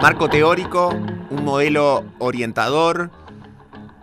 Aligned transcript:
Marco 0.00 0.28
teórico, 0.30 0.88
un 1.30 1.44
modelo 1.44 2.04
orientador, 2.18 3.10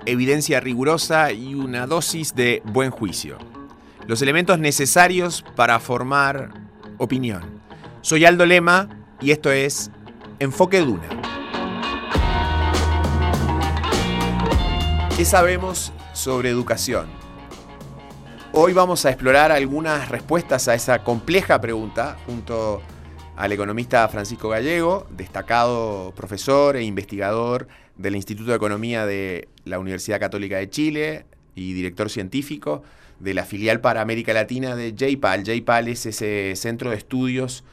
evidencia 0.05 0.59
rigurosa 0.59 1.31
y 1.31 1.55
una 1.55 1.87
dosis 1.87 2.35
de 2.35 2.61
buen 2.65 2.91
juicio. 2.91 3.37
Los 4.05 4.21
elementos 4.21 4.59
necesarios 4.59 5.43
para 5.55 5.79
formar 5.79 6.53
opinión. 6.97 7.41
Soy 8.01 8.25
Aldo 8.25 8.45
Lema 8.45 8.87
y 9.19 9.31
esto 9.31 9.51
es 9.51 9.91
Enfoque 10.39 10.79
Duna. 10.81 11.09
¿Qué 15.17 15.25
sabemos 15.25 15.91
sobre 16.13 16.49
educación? 16.49 17.07
Hoy 18.53 18.73
vamos 18.73 19.05
a 19.05 19.09
explorar 19.09 19.51
algunas 19.51 20.09
respuestas 20.09 20.67
a 20.67 20.75
esa 20.75 21.03
compleja 21.03 21.59
pregunta 21.59 22.17
junto 22.25 22.81
al 23.37 23.51
economista 23.51 24.07
Francisco 24.09 24.49
Gallego, 24.49 25.05
destacado 25.11 26.11
profesor 26.15 26.75
e 26.75 26.83
investigador 26.83 27.67
del 27.95 28.15
Instituto 28.15 28.49
de 28.49 28.57
Economía 28.57 29.05
de 29.05 29.47
la 29.63 29.77
Universidad 29.77 30.19
Católica 30.19 30.57
de 30.57 30.69
Chile 30.71 31.25
y 31.53 31.73
director 31.73 32.09
científico 32.09 32.81
de 33.19 33.35
la 33.35 33.45
filial 33.45 33.79
para 33.79 34.01
América 34.01 34.33
Latina 34.33 34.75
de 34.75 34.93
JPAL. 34.93 35.43
JPAL 35.43 35.87
es 35.87 36.07
ese 36.07 36.53
centro 36.55 36.89
de 36.89 36.97
estudios 36.97 37.63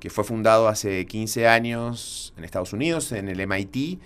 que 0.00 0.08
fue 0.08 0.24
fundado 0.24 0.66
hace 0.66 1.04
15 1.06 1.46
años 1.46 2.32
en 2.38 2.44
Estados 2.44 2.72
Unidos, 2.72 3.12
en 3.12 3.28
el 3.28 3.46
MIT, 3.46 4.00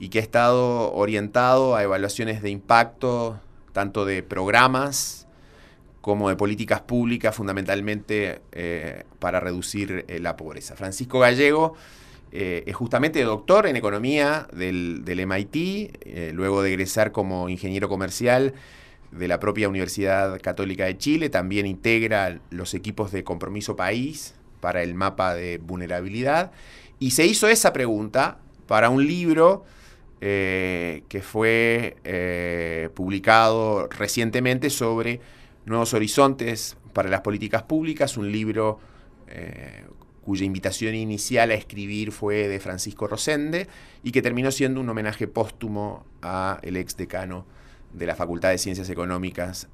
y 0.00 0.08
que 0.08 0.18
ha 0.18 0.22
estado 0.22 0.92
orientado 0.92 1.76
a 1.76 1.84
evaluaciones 1.84 2.42
de 2.42 2.50
impacto, 2.50 3.40
tanto 3.72 4.04
de 4.04 4.24
programas 4.24 5.27
como 6.08 6.30
de 6.30 6.36
políticas 6.36 6.80
públicas, 6.80 7.36
fundamentalmente 7.36 8.40
eh, 8.52 9.02
para 9.18 9.40
reducir 9.40 10.06
eh, 10.08 10.20
la 10.20 10.38
pobreza. 10.38 10.74
Francisco 10.74 11.18
Gallego 11.18 11.74
eh, 12.32 12.64
es 12.66 12.74
justamente 12.74 13.22
doctor 13.24 13.66
en 13.66 13.76
economía 13.76 14.48
del, 14.54 15.04
del 15.04 15.26
MIT, 15.26 16.32
luego 16.32 16.62
de 16.62 16.70
egresar 16.70 17.12
como 17.12 17.50
ingeniero 17.50 17.90
comercial 17.90 18.54
de 19.12 19.28
la 19.28 19.38
propia 19.38 19.68
Universidad 19.68 20.40
Católica 20.40 20.86
de 20.86 20.96
Chile, 20.96 21.28
también 21.28 21.66
integra 21.66 22.40
los 22.48 22.72
equipos 22.72 23.12
de 23.12 23.22
compromiso 23.22 23.76
país 23.76 24.34
para 24.60 24.82
el 24.82 24.94
mapa 24.94 25.34
de 25.34 25.58
vulnerabilidad, 25.58 26.52
y 26.98 27.10
se 27.10 27.26
hizo 27.26 27.48
esa 27.48 27.74
pregunta 27.74 28.38
para 28.66 28.88
un 28.88 29.06
libro 29.06 29.66
que 30.20 31.22
fue 31.22 32.90
publicado 32.94 33.88
recientemente 33.88 34.70
sobre 34.70 35.20
Nuevos 35.68 35.94
Horizontes 35.94 36.76
para 36.92 37.08
las 37.08 37.20
Políticas 37.20 37.62
Públicas, 37.62 38.16
un 38.16 38.32
libro 38.32 38.80
eh, 39.28 39.84
cuya 40.22 40.44
invitación 40.44 40.94
inicial 40.94 41.50
a 41.50 41.54
escribir 41.54 42.12
fue 42.12 42.48
de 42.48 42.60
Francisco 42.60 43.06
Rosende 43.06 43.68
y 44.02 44.12
que 44.12 44.22
terminó 44.22 44.50
siendo 44.50 44.80
un 44.80 44.88
homenaje 44.88 45.26
póstumo 45.26 46.04
a 46.22 46.58
el 46.62 46.76
ex 46.76 46.96
decano 46.96 47.46
de 47.92 48.06
la 48.06 48.14
Facultad 48.14 48.50
de 48.50 48.58
Ciencias 48.58 48.90
Económicas 48.90 49.68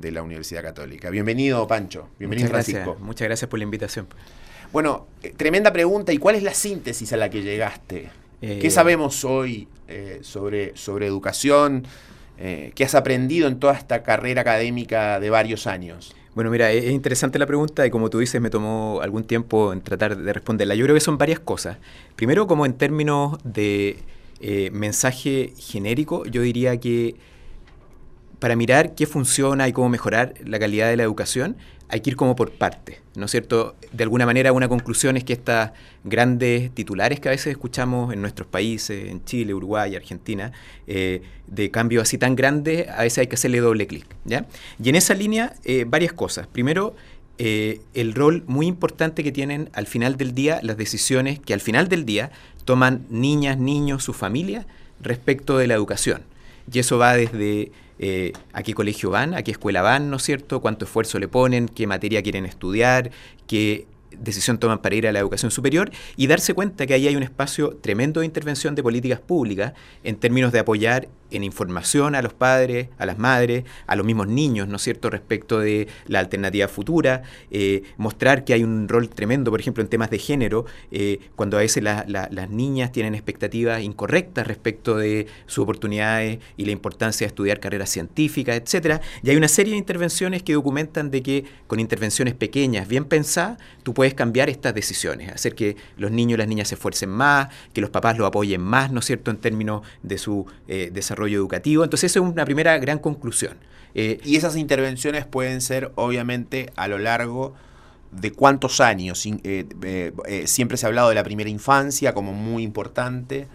de 0.00 0.12
la 0.12 0.22
Universidad 0.22 0.62
Católica. 0.62 1.10
Bienvenido, 1.10 1.66
Pancho. 1.66 2.08
Bienvenido, 2.18 2.46
Muchas 2.46 2.64
Francisco. 2.64 2.90
Gracias. 2.92 3.06
Muchas 3.06 3.28
gracias 3.28 3.50
por 3.50 3.58
la 3.58 3.64
invitación. 3.64 4.06
Bueno, 4.72 5.06
tremenda 5.36 5.72
pregunta. 5.72 6.12
¿Y 6.12 6.18
cuál 6.18 6.36
es 6.36 6.42
la 6.42 6.54
síntesis 6.54 7.12
a 7.12 7.16
la 7.16 7.30
que 7.30 7.42
llegaste? 7.42 8.10
¿Qué 8.40 8.66
Eh, 8.66 8.70
sabemos 8.70 9.24
hoy 9.24 9.68
eh, 9.88 10.20
sobre, 10.22 10.76
sobre 10.76 11.06
educación? 11.06 11.84
Eh, 12.38 12.72
¿Qué 12.74 12.84
has 12.84 12.94
aprendido 12.94 13.48
en 13.48 13.58
toda 13.58 13.74
esta 13.74 14.02
carrera 14.02 14.42
académica 14.42 15.18
de 15.18 15.30
varios 15.30 15.66
años? 15.66 16.14
Bueno, 16.34 16.50
mira, 16.50 16.70
es 16.70 16.92
interesante 16.92 17.38
la 17.38 17.46
pregunta 17.46 17.84
y 17.84 17.90
como 17.90 18.10
tú 18.10 18.20
dices, 18.20 18.40
me 18.40 18.48
tomó 18.48 19.00
algún 19.02 19.24
tiempo 19.24 19.72
en 19.72 19.80
tratar 19.80 20.16
de 20.16 20.32
responderla. 20.32 20.76
Yo 20.76 20.84
creo 20.84 20.94
que 20.94 21.00
son 21.00 21.18
varias 21.18 21.40
cosas. 21.40 21.78
Primero, 22.14 22.46
como 22.46 22.64
en 22.64 22.74
términos 22.74 23.38
de 23.42 23.98
eh, 24.40 24.70
mensaje 24.72 25.52
genérico, 25.58 26.24
yo 26.26 26.42
diría 26.42 26.78
que 26.78 27.16
para 28.38 28.54
mirar 28.54 28.94
qué 28.94 29.06
funciona 29.06 29.66
y 29.66 29.72
cómo 29.72 29.88
mejorar 29.88 30.34
la 30.44 30.60
calidad 30.60 30.88
de 30.88 30.96
la 30.96 31.02
educación, 31.02 31.56
hay 31.88 32.02
que 32.02 32.10
ir 32.10 32.16
como 32.16 32.36
por 32.36 32.52
partes, 32.52 32.98
¿no 33.18 33.26
es 33.26 33.30
cierto? 33.30 33.76
De 33.92 34.04
alguna 34.04 34.24
manera 34.24 34.52
una 34.52 34.68
conclusión 34.68 35.16
es 35.16 35.24
que 35.24 35.32
estas 35.32 35.72
grandes 36.04 36.70
titulares 36.72 37.20
que 37.20 37.28
a 37.28 37.32
veces 37.32 37.48
escuchamos 37.48 38.12
en 38.12 38.20
nuestros 38.20 38.48
países, 38.48 39.10
en 39.10 39.24
Chile, 39.24 39.52
Uruguay, 39.52 39.96
Argentina, 39.96 40.52
eh, 40.86 41.22
de 41.46 41.70
cambios 41.70 42.02
así 42.02 42.18
tan 42.18 42.36
grandes, 42.36 42.88
a 42.88 43.02
veces 43.02 43.18
hay 43.18 43.26
que 43.26 43.34
hacerle 43.34 43.60
doble 43.60 43.86
clic. 43.86 44.06
Y 44.82 44.88
en 44.88 44.94
esa 44.94 45.14
línea, 45.14 45.54
eh, 45.64 45.84
varias 45.86 46.12
cosas. 46.12 46.46
Primero, 46.46 46.94
eh, 47.38 47.80
el 47.94 48.14
rol 48.14 48.42
muy 48.46 48.66
importante 48.66 49.22
que 49.22 49.30
tienen 49.30 49.70
al 49.72 49.86
final 49.86 50.16
del 50.16 50.34
día 50.34 50.58
las 50.62 50.76
decisiones 50.76 51.38
que 51.38 51.54
al 51.54 51.60
final 51.60 51.88
del 51.88 52.04
día 52.04 52.32
toman 52.64 53.06
niñas, 53.10 53.58
niños, 53.58 54.02
su 54.02 54.12
familia 54.12 54.66
respecto 55.00 55.58
de 55.58 55.66
la 55.66 55.74
educación. 55.74 56.22
Y 56.70 56.80
eso 56.80 56.98
va 56.98 57.14
desde 57.14 57.70
eh, 57.98 58.32
a 58.52 58.62
qué 58.62 58.74
colegio 58.74 59.10
van, 59.10 59.34
a 59.34 59.42
qué 59.42 59.50
escuela 59.50 59.82
van, 59.82 60.10
¿no 60.10 60.16
es 60.16 60.22
cierto? 60.22 60.60
Cuánto 60.60 60.84
esfuerzo 60.84 61.18
le 61.18 61.28
ponen, 61.28 61.68
qué 61.68 61.86
materia 61.86 62.22
quieren 62.22 62.44
estudiar, 62.44 63.10
qué 63.46 63.86
decisión 64.10 64.58
toman 64.58 64.78
para 64.78 64.94
ir 64.94 65.06
a 65.06 65.12
la 65.12 65.18
educación 65.18 65.50
superior 65.50 65.90
y 66.16 66.26
darse 66.26 66.54
cuenta 66.54 66.86
que 66.86 66.94
ahí 66.94 67.08
hay 67.08 67.16
un 67.16 67.22
espacio 67.22 67.76
tremendo 67.80 68.20
de 68.20 68.26
intervención 68.26 68.74
de 68.74 68.82
políticas 68.82 69.20
públicas 69.20 69.72
en 70.04 70.16
términos 70.16 70.52
de 70.52 70.58
apoyar 70.60 71.08
en 71.30 71.44
información 71.44 72.14
a 72.14 72.22
los 72.22 72.32
padres, 72.32 72.88
a 72.98 73.06
las 73.06 73.18
madres, 73.18 73.64
a 73.86 73.96
los 73.96 74.06
mismos 74.06 74.28
niños, 74.28 74.68
¿no 74.68 74.76
es 74.76 74.82
cierto?, 74.82 75.10
respecto 75.10 75.60
de 75.60 75.88
la 76.06 76.20
alternativa 76.20 76.68
futura, 76.68 77.22
eh, 77.50 77.82
mostrar 77.96 78.44
que 78.44 78.54
hay 78.54 78.64
un 78.64 78.88
rol 78.88 79.08
tremendo, 79.08 79.50
por 79.50 79.60
ejemplo, 79.60 79.82
en 79.82 79.88
temas 79.88 80.10
de 80.10 80.18
género, 80.18 80.64
eh, 80.90 81.20
cuando 81.36 81.56
a 81.56 81.60
veces 81.60 81.82
la, 81.82 82.04
la, 82.08 82.28
las 82.30 82.50
niñas 82.50 82.92
tienen 82.92 83.14
expectativas 83.14 83.82
incorrectas 83.82 84.46
respecto 84.46 84.96
de 84.96 85.26
sus 85.46 85.62
oportunidades 85.64 86.38
y 86.56 86.64
la 86.64 86.72
importancia 86.72 87.26
de 87.26 87.28
estudiar 87.28 87.60
carreras 87.60 87.90
científicas, 87.90 88.56
etcétera. 88.56 89.00
Y 89.22 89.30
hay 89.30 89.36
una 89.36 89.48
serie 89.48 89.72
de 89.72 89.78
intervenciones 89.78 90.42
que 90.42 90.54
documentan 90.54 91.10
de 91.10 91.22
que 91.22 91.44
con 91.66 91.80
intervenciones 91.80 92.34
pequeñas, 92.34 92.88
bien 92.88 93.04
pensadas, 93.04 93.58
tú 93.82 93.94
puedes 93.94 94.14
cambiar 94.14 94.48
estas 94.48 94.74
decisiones, 94.74 95.32
hacer 95.32 95.54
que 95.54 95.76
los 95.96 96.10
niños 96.10 96.36
y 96.36 96.38
las 96.38 96.48
niñas 96.48 96.68
se 96.68 96.74
esfuercen 96.74 97.10
más, 97.10 97.48
que 97.72 97.80
los 97.80 97.90
papás 97.90 98.18
lo 98.18 98.26
apoyen 98.26 98.60
más, 98.60 98.90
¿no 98.92 99.00
es 99.00 99.06
cierto?, 99.06 99.30
en 99.30 99.36
términos 99.36 99.82
de 100.02 100.18
su 100.18 100.46
eh, 100.68 100.90
desarrollo 100.92 101.17
educativo. 101.26 101.84
Entonces, 101.84 102.12
esa 102.12 102.20
es 102.20 102.24
una 102.26 102.44
primera 102.44 102.78
gran 102.78 102.98
conclusión. 102.98 103.56
Eh, 103.94 104.20
y 104.24 104.36
esas 104.36 104.56
intervenciones 104.56 105.26
pueden 105.26 105.60
ser, 105.60 105.92
obviamente, 105.96 106.70
a 106.76 106.88
lo 106.88 106.98
largo 106.98 107.54
de 108.12 108.30
cuántos 108.32 108.80
años. 108.80 109.24
Eh, 109.26 109.66
eh, 109.82 110.12
siempre 110.46 110.76
se 110.76 110.86
ha 110.86 110.88
hablado 110.88 111.08
de 111.08 111.14
la 111.14 111.24
primera 111.24 111.50
infancia 111.50 112.14
como 112.14 112.32
muy 112.32 112.62
importante. 112.62 113.48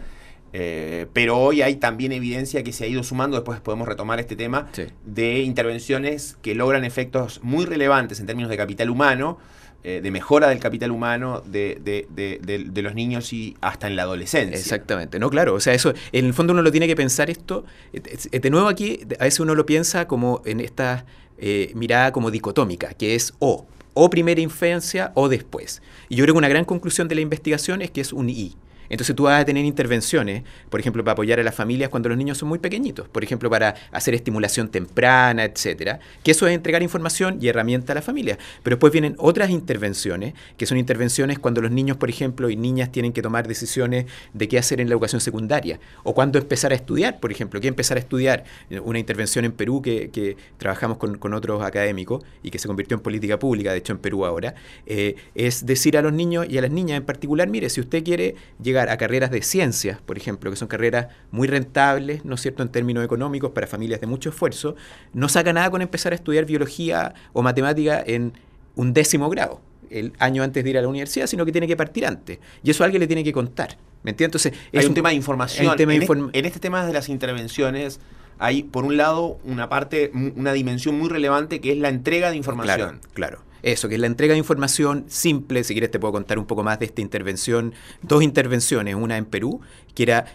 Eh, 0.55 1.07
pero 1.13 1.39
hoy 1.39 1.63
hay 1.63 1.77
también 1.77 2.11
evidencia 2.11 2.63
que 2.63 2.71
se 2.73 2.83
ha 2.83 2.87
ido 2.87 3.01
sumando, 3.01 3.35
después 3.37 3.59
podemos 3.59 3.87
retomar 3.87 4.19
este 4.19 4.35
tema, 4.35 4.67
Sí. 4.71 4.83
de 5.03 5.39
intervenciones 5.41 6.37
que 6.43 6.53
logran 6.53 6.85
efectos 6.85 7.39
muy 7.41 7.65
relevantes 7.65 8.19
en 8.19 8.27
términos 8.27 8.51
de 8.51 8.57
capital 8.57 8.91
humano, 8.91 9.39
eh, 9.83 9.99
de 10.01 10.11
mejora 10.11 10.49
del 10.49 10.59
capital 10.59 10.91
humano 10.91 11.41
de, 11.45 11.77
de- 11.83 12.07
de- 12.09 12.81
los 12.81 12.95
niños 12.95 13.33
y 13.33 13.55
hasta 13.61 13.87
en 13.87 13.95
la 13.95 14.03
adolescencia. 14.03 14.57
Exactamente, 14.57 15.19
no, 15.19 15.29
claro, 15.29 15.53
o 15.55 15.59
sea, 15.59 15.73
eso, 15.73 15.93
en 16.11 16.25
el 16.25 16.33
fondo 16.33 16.53
uno 16.53 16.61
lo 16.61 16.71
tiene 16.71 16.87
que 16.87 16.95
pensar 16.95 17.29
esto, 17.29 17.65
de 17.91 18.49
nuevo 18.49 18.67
aquí, 18.67 18.99
a 19.19 19.23
veces 19.25 19.39
uno 19.39 19.55
lo 19.55 19.65
piensa 19.65 20.07
como 20.07 20.41
en 20.45 20.59
esta 20.59 21.05
eh, 21.37 21.71
mirada 21.75 22.11
como 22.11 22.31
dicotómica, 22.31 22.93
que 22.93 23.15
es 23.15 23.33
o, 23.39 23.65
o 23.93 24.09
primera 24.09 24.41
infancia 24.41 25.11
o 25.15 25.29
después. 25.29 25.81
Y 26.09 26.15
yo 26.15 26.23
creo 26.23 26.33
que 26.35 26.39
una 26.39 26.49
gran 26.49 26.65
conclusión 26.65 27.07
de 27.07 27.15
la 27.15 27.21
investigación 27.21 27.81
es 27.81 27.91
que 27.91 28.01
es 28.01 28.13
un 28.13 28.29
y. 28.29 28.55
Entonces 28.89 29.15
tú 29.15 29.23
vas 29.23 29.41
a 29.41 29.45
tener 29.45 29.65
intervenciones, 29.65 30.43
por 30.69 30.79
ejemplo, 30.79 31.03
para 31.03 31.13
apoyar 31.13 31.39
a 31.39 31.43
las 31.43 31.55
familias 31.55 31.89
cuando 31.89 32.09
los 32.09 32.17
niños 32.17 32.37
son 32.37 32.49
muy 32.49 32.59
pequeñitos, 32.59 33.07
por 33.09 33.23
ejemplo, 33.23 33.49
para 33.49 33.75
hacer 33.91 34.13
estimulación 34.13 34.69
temprana, 34.69 35.43
etcétera, 35.43 35.99
que 36.23 36.31
eso 36.31 36.47
es 36.47 36.53
entregar 36.53 36.83
información 36.83 37.37
y 37.41 37.47
herramienta 37.47 37.93
a 37.93 37.95
la 37.95 38.01
familia. 38.01 38.37
Pero 38.63 38.75
después 38.75 38.91
vienen 38.91 39.15
otras 39.17 39.49
intervenciones, 39.49 40.33
que 40.57 40.65
son 40.65 40.77
intervenciones 40.77 41.39
cuando 41.39 41.61
los 41.61 41.71
niños, 41.71 41.97
por 41.97 42.09
ejemplo, 42.09 42.49
y 42.49 42.55
niñas 42.55 42.91
tienen 42.91 43.13
que 43.13 43.21
tomar 43.21 43.47
decisiones 43.47 44.05
de 44.33 44.47
qué 44.47 44.57
hacer 44.57 44.81
en 44.81 44.89
la 44.89 44.93
educación 44.93 45.21
secundaria, 45.21 45.79
o 46.03 46.13
cuándo 46.13 46.39
empezar 46.39 46.71
a 46.71 46.75
estudiar, 46.75 47.19
por 47.19 47.31
ejemplo, 47.31 47.59
qué 47.61 47.67
empezar 47.67 47.97
a 47.97 47.99
estudiar. 47.99 48.43
Una 48.83 48.99
intervención 48.99 49.45
en 49.45 49.51
Perú 49.51 49.81
que, 49.81 50.37
trabajamos 50.57 50.97
con, 50.97 51.17
con 51.17 51.33
otros 51.33 51.63
académicos 51.63 52.23
y 52.41 52.51
que 52.51 52.59
se 52.59 52.67
convirtió 52.67 52.95
en 52.95 53.03
política 53.03 53.39
pública, 53.39 53.71
de 53.71 53.77
hecho 53.77 53.93
en 53.93 53.99
Perú 53.99 54.25
ahora, 54.25 54.55
eh, 54.85 55.15
es 55.35 55.65
decir 55.65 55.97
a 55.97 56.01
los 56.01 56.13
niños 56.13 56.45
y 56.49 56.57
a 56.57 56.61
las 56.61 56.71
niñas 56.71 56.97
en 56.97 57.05
particular, 57.05 57.47
mire, 57.47 57.69
si 57.69 57.81
usted 57.81 58.03
quiere 58.03 58.35
llegar 58.61 58.82
a 58.89 58.97
carreras 58.97 59.31
de 59.31 59.41
ciencias, 59.41 60.01
por 60.01 60.17
ejemplo, 60.17 60.49
que 60.49 60.55
son 60.57 60.67
carreras 60.67 61.07
muy 61.31 61.47
rentables, 61.47 62.23
¿no 62.25 62.35
es 62.35 62.41
cierto?, 62.41 62.63
en 62.63 62.69
términos 62.69 63.03
económicos 63.03 63.51
para 63.51 63.67
familias 63.67 64.01
de 64.01 64.07
mucho 64.07 64.29
esfuerzo, 64.29 64.75
no 65.13 65.29
saca 65.29 65.53
nada 65.53 65.69
con 65.69 65.81
empezar 65.81 66.11
a 66.13 66.15
estudiar 66.15 66.45
biología 66.45 67.13
o 67.33 67.41
matemática 67.41 68.03
en 68.05 68.33
un 68.75 68.93
décimo 68.93 69.29
grado, 69.29 69.61
el 69.89 70.13
año 70.19 70.43
antes 70.43 70.63
de 70.63 70.69
ir 70.71 70.77
a 70.77 70.81
la 70.81 70.87
universidad, 70.87 71.27
sino 71.27 71.45
que 71.45 71.51
tiene 71.51 71.67
que 71.67 71.75
partir 71.77 72.05
antes. 72.05 72.39
Y 72.63 72.71
eso 72.71 72.83
alguien 72.83 72.99
le 72.99 73.07
tiene 73.07 73.23
que 73.23 73.31
contar. 73.33 73.77
¿Me 74.03 74.11
entiendes? 74.11 74.43
Entonces, 74.45 74.67
Hay 74.73 74.79
es 74.79 74.87
un 74.87 74.93
tema 74.95 75.09
de 75.09 75.15
información. 75.15 75.77
de 75.77 75.83
en, 75.83 75.89
inform- 75.89 76.25
este, 76.27 76.39
en 76.39 76.45
este 76.45 76.59
tema 76.59 76.85
de 76.85 76.91
las 76.93 77.07
intervenciones 77.09 77.99
hay, 78.39 78.63
por 78.63 78.83
un 78.83 78.97
lado, 78.97 79.37
una 79.45 79.69
parte, 79.69 80.11
una 80.13 80.51
dimensión 80.53 80.97
muy 80.97 81.07
relevante 81.07 81.61
que 81.61 81.71
es 81.71 81.77
la 81.77 81.89
entrega 81.89 82.31
de 82.31 82.35
información. 82.35 82.99
Claro, 83.13 83.13
claro. 83.13 83.39
Eso, 83.63 83.87
que 83.87 83.95
es 83.95 84.01
la 84.01 84.07
entrega 84.07 84.33
de 84.33 84.39
información 84.39 85.05
simple, 85.07 85.63
si 85.63 85.73
quieres 85.73 85.89
te 85.89 85.97
puedo 85.97 86.11
contar 86.11 86.37
un 86.37 86.45
poco 86.45 86.63
más 86.63 86.79
de 86.79 86.85
esta 86.85 86.99
intervención, 86.99 87.73
dos 88.01 88.21
intervenciones, 88.21 88.93
una 88.93 89.17
en 89.17 89.23
Perú, 89.23 89.61
que 89.95 90.03
era 90.03 90.25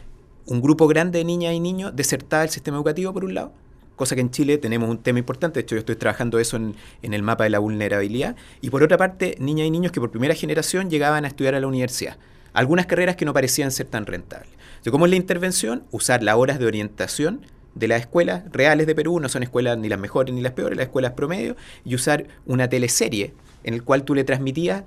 un 0.46 0.62
grupo 0.62 0.88
grande 0.88 1.18
de 1.18 1.24
niñas 1.26 1.52
y 1.52 1.60
niños 1.60 1.94
desertada 1.94 2.42
del 2.42 2.50
sistema 2.50 2.78
educativo 2.78 3.12
por 3.12 3.26
un 3.26 3.34
lado, 3.34 3.52
cosa 3.96 4.14
que 4.14 4.22
en 4.22 4.30
Chile 4.30 4.56
tenemos 4.56 4.88
un 4.88 5.02
tema 5.02 5.18
importante, 5.18 5.58
de 5.58 5.64
hecho 5.64 5.74
yo 5.74 5.80
estoy 5.80 5.96
trabajando 5.96 6.38
eso 6.38 6.56
en, 6.56 6.74
el 7.02 7.22
mapa 7.22 7.44
de 7.44 7.50
la 7.50 7.58
vulnerabilidad, 7.58 8.34
y 8.62 8.70
por 8.70 8.82
otra 8.82 8.96
parte, 8.96 9.36
niñas 9.38 9.66
y 9.66 9.70
niños 9.70 9.92
que 9.92 10.00
por 10.00 10.10
primera 10.10 10.34
generación 10.34 10.88
llegaban 10.88 11.26
a 11.26 11.28
estudiar 11.28 11.54
a 11.54 11.60
la 11.60 11.66
universidad, 11.66 12.16
algunas 12.54 12.86
carreras 12.86 13.16
que 13.16 13.26
no 13.26 13.34
parecían 13.34 13.70
ser 13.72 13.88
tan 13.88 14.06
rentables. 14.06 14.50
¿cómo 14.90 15.04
es 15.04 15.10
la 15.10 15.16
intervención? 15.16 15.84
Usar 15.90 16.22
las 16.22 16.36
horas 16.36 16.58
de 16.58 16.64
orientación 16.64 17.42
de 17.74 17.88
las 17.88 18.00
escuelas 18.00 18.42
reales 18.52 18.86
de 18.86 18.94
Perú, 18.94 19.20
no 19.20 19.28
son 19.28 19.42
escuelas 19.42 19.78
ni 19.78 19.88
las 19.88 19.98
mejores 19.98 20.34
ni 20.34 20.40
las 20.40 20.52
peores, 20.52 20.76
las 20.76 20.86
escuelas 20.86 21.12
promedio, 21.12 21.56
y 21.84 21.94
usar 21.94 22.26
una 22.46 22.68
teleserie 22.68 23.34
en 23.64 23.74
el 23.74 23.82
cual 23.84 24.04
tú 24.04 24.14
le 24.14 24.24
transmitías 24.24 24.84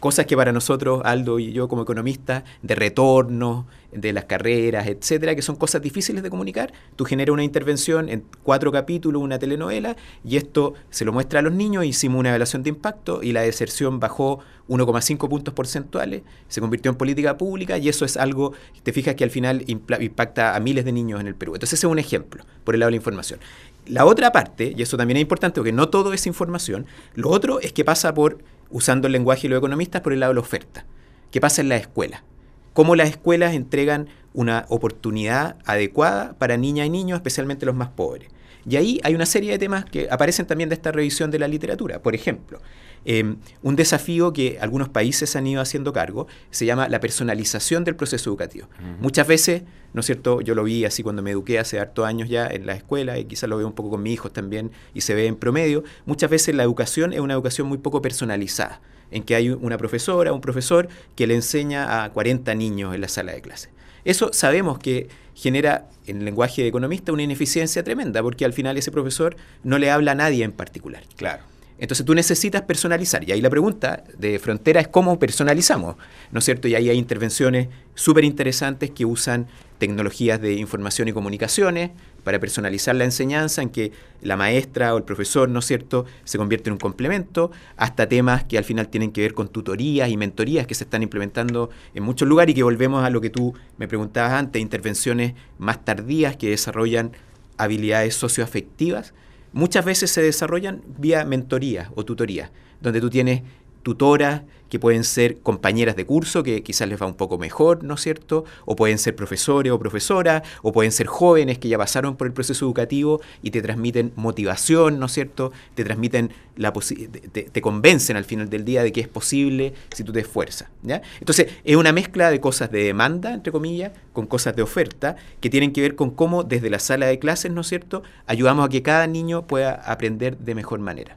cosas 0.00 0.26
que 0.26 0.36
para 0.36 0.52
nosotros, 0.52 1.02
Aldo 1.04 1.38
y 1.38 1.52
yo 1.52 1.68
como 1.68 1.82
economistas, 1.82 2.42
de 2.62 2.74
retorno, 2.74 3.66
de 3.92 4.12
las 4.12 4.24
carreras, 4.24 4.86
etcétera, 4.86 5.34
que 5.34 5.42
son 5.42 5.56
cosas 5.56 5.82
difíciles 5.82 6.22
de 6.22 6.30
comunicar, 6.30 6.72
tú 6.96 7.04
generas 7.04 7.32
una 7.32 7.44
intervención 7.44 8.08
en 8.08 8.24
cuatro 8.42 8.72
capítulos, 8.72 9.22
una 9.22 9.38
telenovela, 9.38 9.96
y 10.24 10.36
esto 10.36 10.74
se 10.90 11.04
lo 11.04 11.12
muestra 11.12 11.40
a 11.40 11.42
los 11.42 11.52
niños, 11.52 11.84
hicimos 11.84 12.18
una 12.18 12.30
evaluación 12.30 12.62
de 12.62 12.70
impacto 12.70 13.22
y 13.22 13.32
la 13.32 13.42
deserción 13.42 14.00
bajó 14.00 14.40
1,5 14.68 15.28
puntos 15.28 15.52
porcentuales, 15.52 16.22
se 16.48 16.60
convirtió 16.60 16.90
en 16.90 16.96
política 16.96 17.36
pública 17.36 17.78
y 17.78 17.88
eso 17.88 18.04
es 18.04 18.16
algo, 18.16 18.52
te 18.82 18.92
fijas 18.92 19.16
que 19.16 19.24
al 19.24 19.30
final 19.30 19.64
impacta 19.66 20.54
a 20.54 20.60
miles 20.60 20.84
de 20.84 20.92
niños 20.92 21.20
en 21.20 21.26
el 21.26 21.34
Perú. 21.34 21.54
Entonces 21.54 21.78
ese 21.78 21.86
es 21.86 21.90
un 21.90 21.98
ejemplo 21.98 22.44
por 22.64 22.74
el 22.74 22.80
lado 22.80 22.88
de 22.88 22.92
la 22.92 22.96
información. 22.96 23.40
La 23.86 24.04
otra 24.04 24.30
parte, 24.30 24.72
y 24.76 24.82
eso 24.82 24.96
también 24.96 25.16
es 25.16 25.22
importante 25.22 25.60
porque 25.60 25.72
no 25.72 25.88
todo 25.88 26.12
es 26.12 26.26
información, 26.26 26.86
lo 27.14 27.30
otro 27.30 27.60
es 27.60 27.72
que 27.72 27.84
pasa 27.84 28.14
por 28.14 28.38
usando 28.70 29.06
el 29.06 29.12
lenguaje 29.12 29.42
de 29.42 29.50
los 29.50 29.58
economistas 29.58 30.02
por 30.02 30.12
el 30.12 30.20
lado 30.20 30.30
de 30.32 30.34
la 30.36 30.40
oferta. 30.40 30.84
¿Qué 31.30 31.40
pasa 31.40 31.60
en 31.60 31.68
la 31.68 31.76
escuela? 31.76 32.24
Cómo 32.72 32.96
las 32.96 33.10
escuelas 33.10 33.54
entregan 33.54 34.08
una 34.32 34.64
oportunidad 34.68 35.56
adecuada 35.64 36.34
para 36.38 36.56
niñas 36.56 36.86
y 36.86 36.90
niños, 36.90 37.16
especialmente 37.16 37.66
los 37.66 37.74
más 37.74 37.88
pobres. 37.88 38.28
Y 38.68 38.76
ahí 38.76 39.00
hay 39.02 39.14
una 39.14 39.26
serie 39.26 39.50
de 39.52 39.58
temas 39.58 39.84
que 39.84 40.08
aparecen 40.10 40.46
también 40.46 40.68
de 40.68 40.74
esta 40.74 40.92
revisión 40.92 41.30
de 41.30 41.38
la 41.38 41.48
literatura. 41.48 42.00
Por 42.02 42.14
ejemplo, 42.14 42.60
eh, 43.04 43.36
un 43.62 43.76
desafío 43.76 44.32
que 44.32 44.58
algunos 44.60 44.88
países 44.88 45.34
han 45.36 45.46
ido 45.46 45.60
haciendo 45.60 45.92
cargo 45.92 46.26
se 46.50 46.66
llama 46.66 46.88
la 46.88 47.00
personalización 47.00 47.84
del 47.84 47.96
proceso 47.96 48.30
educativo. 48.30 48.68
Muchas 49.00 49.26
veces, 49.26 49.62
¿no 49.94 50.00
es 50.00 50.06
cierto? 50.06 50.40
Yo 50.40 50.54
lo 50.54 50.64
vi 50.64 50.84
así 50.84 51.02
cuando 51.02 51.22
me 51.22 51.30
eduqué 51.30 51.58
hace 51.58 51.80
hartos 51.80 52.06
años 52.06 52.28
ya 52.28 52.46
en 52.46 52.66
la 52.66 52.74
escuela 52.74 53.18
y 53.18 53.24
quizás 53.24 53.48
lo 53.48 53.56
veo 53.56 53.66
un 53.66 53.72
poco 53.72 53.90
con 53.90 54.02
mis 54.02 54.14
hijos 54.14 54.32
también 54.32 54.70
y 54.94 55.00
se 55.00 55.14
ve 55.14 55.26
en 55.26 55.36
promedio. 55.36 55.84
Muchas 56.06 56.30
veces 56.30 56.54
la 56.54 56.62
educación 56.62 57.12
es 57.12 57.20
una 57.20 57.34
educación 57.34 57.66
muy 57.68 57.78
poco 57.78 58.02
personalizada, 58.02 58.80
en 59.10 59.22
que 59.22 59.34
hay 59.34 59.50
una 59.50 59.78
profesora, 59.78 60.32
un 60.32 60.40
profesor 60.40 60.88
que 61.16 61.26
le 61.26 61.34
enseña 61.34 62.04
a 62.04 62.12
40 62.12 62.54
niños 62.54 62.94
en 62.94 63.00
la 63.00 63.08
sala 63.08 63.32
de 63.32 63.40
clase. 63.40 63.70
Eso 64.04 64.32
sabemos 64.32 64.78
que 64.78 65.08
genera 65.34 65.88
en 66.06 66.18
el 66.18 66.24
lenguaje 66.24 66.62
de 66.62 66.68
economista 66.68 67.12
una 67.12 67.22
ineficiencia 67.22 67.82
tremenda, 67.82 68.22
porque 68.22 68.44
al 68.44 68.52
final 68.52 68.76
ese 68.76 68.90
profesor 68.90 69.36
no 69.62 69.78
le 69.78 69.90
habla 69.90 70.12
a 70.12 70.14
nadie 70.14 70.44
en 70.44 70.52
particular. 70.52 71.02
Claro. 71.16 71.42
Entonces 71.80 72.04
tú 72.04 72.14
necesitas 72.14 72.62
personalizar. 72.62 73.26
Y 73.26 73.32
ahí 73.32 73.40
la 73.40 73.48
pregunta 73.48 74.04
de 74.18 74.38
frontera 74.38 74.80
es 74.80 74.88
cómo 74.88 75.18
personalizamos, 75.18 75.96
¿no 76.30 76.38
es 76.38 76.44
cierto? 76.44 76.68
Y 76.68 76.74
ahí 76.74 76.90
hay 76.90 76.98
intervenciones 76.98 77.68
súper 77.94 78.24
interesantes 78.24 78.90
que 78.90 79.06
usan 79.06 79.48
tecnologías 79.78 80.42
de 80.42 80.52
información 80.52 81.08
y 81.08 81.12
comunicaciones 81.12 81.90
para 82.22 82.38
personalizar 82.38 82.94
la 82.94 83.04
enseñanza 83.04 83.62
en 83.62 83.70
que 83.70 83.92
la 84.20 84.36
maestra 84.36 84.94
o 84.94 84.98
el 84.98 85.04
profesor, 85.04 85.48
¿no 85.48 85.60
es 85.60 85.64
cierto?, 85.64 86.04
se 86.24 86.36
convierte 86.36 86.68
en 86.68 86.74
un 86.74 86.78
complemento, 86.78 87.50
hasta 87.78 88.06
temas 88.06 88.44
que 88.44 88.58
al 88.58 88.64
final 88.64 88.88
tienen 88.88 89.10
que 89.10 89.22
ver 89.22 89.32
con 89.32 89.48
tutorías 89.48 90.10
y 90.10 90.18
mentorías 90.18 90.66
que 90.66 90.74
se 90.74 90.84
están 90.84 91.02
implementando 91.02 91.70
en 91.94 92.02
muchos 92.02 92.28
lugares 92.28 92.52
y 92.52 92.56
que 92.56 92.62
volvemos 92.62 93.02
a 93.02 93.08
lo 93.08 93.22
que 93.22 93.30
tú 93.30 93.54
me 93.78 93.88
preguntabas 93.88 94.32
antes, 94.32 94.60
intervenciones 94.60 95.32
más 95.56 95.82
tardías 95.82 96.36
que 96.36 96.50
desarrollan 96.50 97.12
habilidades 97.56 98.14
socioafectivas 98.16 99.14
muchas 99.52 99.84
veces 99.84 100.10
se 100.10 100.22
desarrollan 100.22 100.82
vía 100.98 101.24
mentoría 101.24 101.90
o 101.94 102.04
tutoría, 102.04 102.50
donde 102.80 103.00
tú 103.00 103.10
tienes 103.10 103.42
tutoras 103.82 104.42
que 104.70 104.78
pueden 104.78 105.04
ser 105.04 105.38
compañeras 105.40 105.96
de 105.96 106.06
curso, 106.06 106.42
que 106.42 106.62
quizás 106.62 106.88
les 106.88 107.00
va 107.00 107.06
un 107.06 107.14
poco 107.14 107.36
mejor, 107.36 107.84
¿no 107.84 107.94
es 107.94 108.00
cierto? 108.00 108.44
O 108.64 108.76
pueden 108.76 108.98
ser 108.98 109.14
profesores 109.16 109.72
o 109.72 109.78
profesoras, 109.78 110.42
o 110.62 110.72
pueden 110.72 110.92
ser 110.92 111.06
jóvenes 111.06 111.58
que 111.58 111.68
ya 111.68 111.76
pasaron 111.76 112.16
por 112.16 112.26
el 112.26 112.32
proceso 112.32 112.64
educativo 112.64 113.20
y 113.42 113.50
te 113.50 113.60
transmiten 113.60 114.12
motivación, 114.16 114.98
¿no 114.98 115.06
es 115.06 115.12
cierto? 115.12 115.52
Te 115.74 115.84
transmiten 115.84 116.32
la 116.56 116.72
te, 116.72 117.42
te 117.42 117.60
convencen 117.60 118.16
al 118.16 118.24
final 118.24 118.48
del 118.48 118.64
día 118.64 118.82
de 118.82 118.92
que 118.92 119.00
es 119.00 119.08
posible 119.08 119.74
si 119.94 120.04
tú 120.04 120.12
te 120.12 120.20
esfuerzas, 120.20 120.68
¿ya? 120.82 121.02
Entonces, 121.18 121.48
es 121.64 121.76
una 121.76 121.92
mezcla 121.92 122.30
de 122.30 122.40
cosas 122.40 122.70
de 122.70 122.84
demanda, 122.84 123.34
entre 123.34 123.52
comillas, 123.52 123.92
con 124.12 124.26
cosas 124.26 124.54
de 124.54 124.62
oferta, 124.62 125.16
que 125.40 125.50
tienen 125.50 125.72
que 125.72 125.80
ver 125.80 125.96
con 125.96 126.10
cómo 126.10 126.44
desde 126.44 126.70
la 126.70 126.78
sala 126.78 127.06
de 127.06 127.18
clases, 127.18 127.50
¿no 127.50 127.62
es 127.62 127.66
cierto?, 127.66 128.02
ayudamos 128.26 128.66
a 128.66 128.68
que 128.68 128.82
cada 128.82 129.06
niño 129.06 129.46
pueda 129.46 129.72
aprender 129.72 130.38
de 130.38 130.54
mejor 130.54 130.78
manera. 130.78 131.16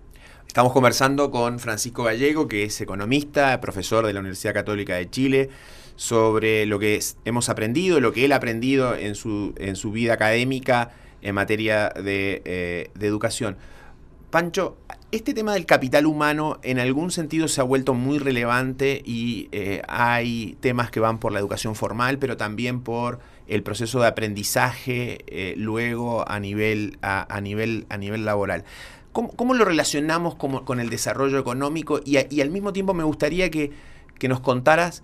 Estamos 0.54 0.72
conversando 0.72 1.32
con 1.32 1.58
Francisco 1.58 2.04
Gallego, 2.04 2.48
que 2.48 2.66
es 2.66 2.80
economista, 2.80 3.60
profesor 3.60 4.06
de 4.06 4.14
la 4.14 4.20
Universidad 4.20 4.54
Católica 4.54 4.94
de 4.94 5.10
Chile, 5.10 5.50
sobre 5.96 6.68
lo 6.68 6.78
que 6.78 7.00
hemos 7.26 7.50
aprendido, 7.50 8.00
lo 8.00 8.14
que 8.14 8.24
él 8.24 8.34
ha 8.34 8.36
aprendido 8.36 8.94
en 8.96 9.16
su, 9.16 9.56
en 9.58 9.76
su 9.76 9.92
vida 9.92 10.14
académica 10.14 10.92
en 11.24 11.34
materia 11.34 11.90
de, 11.90 12.44
eh, 12.46 12.92
educación. 13.00 13.58
Pancho, 14.30 14.78
este 15.12 15.34
tema 15.34 15.56
del 15.56 15.66
capital 15.66 16.06
humano 16.06 16.60
en 16.62 16.78
algún 16.78 17.10
sentido 17.10 17.48
se 17.48 17.60
ha 17.60 17.64
vuelto 17.64 17.96
muy 17.96 18.20
relevante 18.20 19.02
y 19.04 19.50
eh, 19.54 19.82
hay 19.88 20.56
temas 20.60 20.92
que 20.92 21.00
van 21.00 21.18
por 21.20 21.32
la 21.32 21.40
educación 21.40 21.74
formal, 21.74 22.20
pero 22.20 22.38
también 22.38 22.82
por 22.82 23.20
el 23.48 23.64
proceso 23.64 24.02
de 24.02 24.08
aprendizaje 24.08 25.18
eh, 25.26 25.56
luego 25.58 26.30
a 26.30 26.40
nivel, 26.40 27.00
a, 27.02 27.42
nivel, 27.42 27.88
a 27.90 27.98
nivel 27.98 28.24
laboral. 28.24 28.66
¿Cómo, 29.14 29.54
lo 29.54 29.64
relacionamos 29.64 30.36
con, 30.36 30.80
el 30.80 30.90
desarrollo 30.90 31.38
económico? 31.38 32.02
Y, 32.04 32.18
al 32.18 32.50
mismo 32.50 32.74
tiempo 32.74 32.94
me 32.94 33.04
gustaría 33.04 33.50
que, 33.50 33.72
nos 34.28 34.40
contaras 34.40 35.04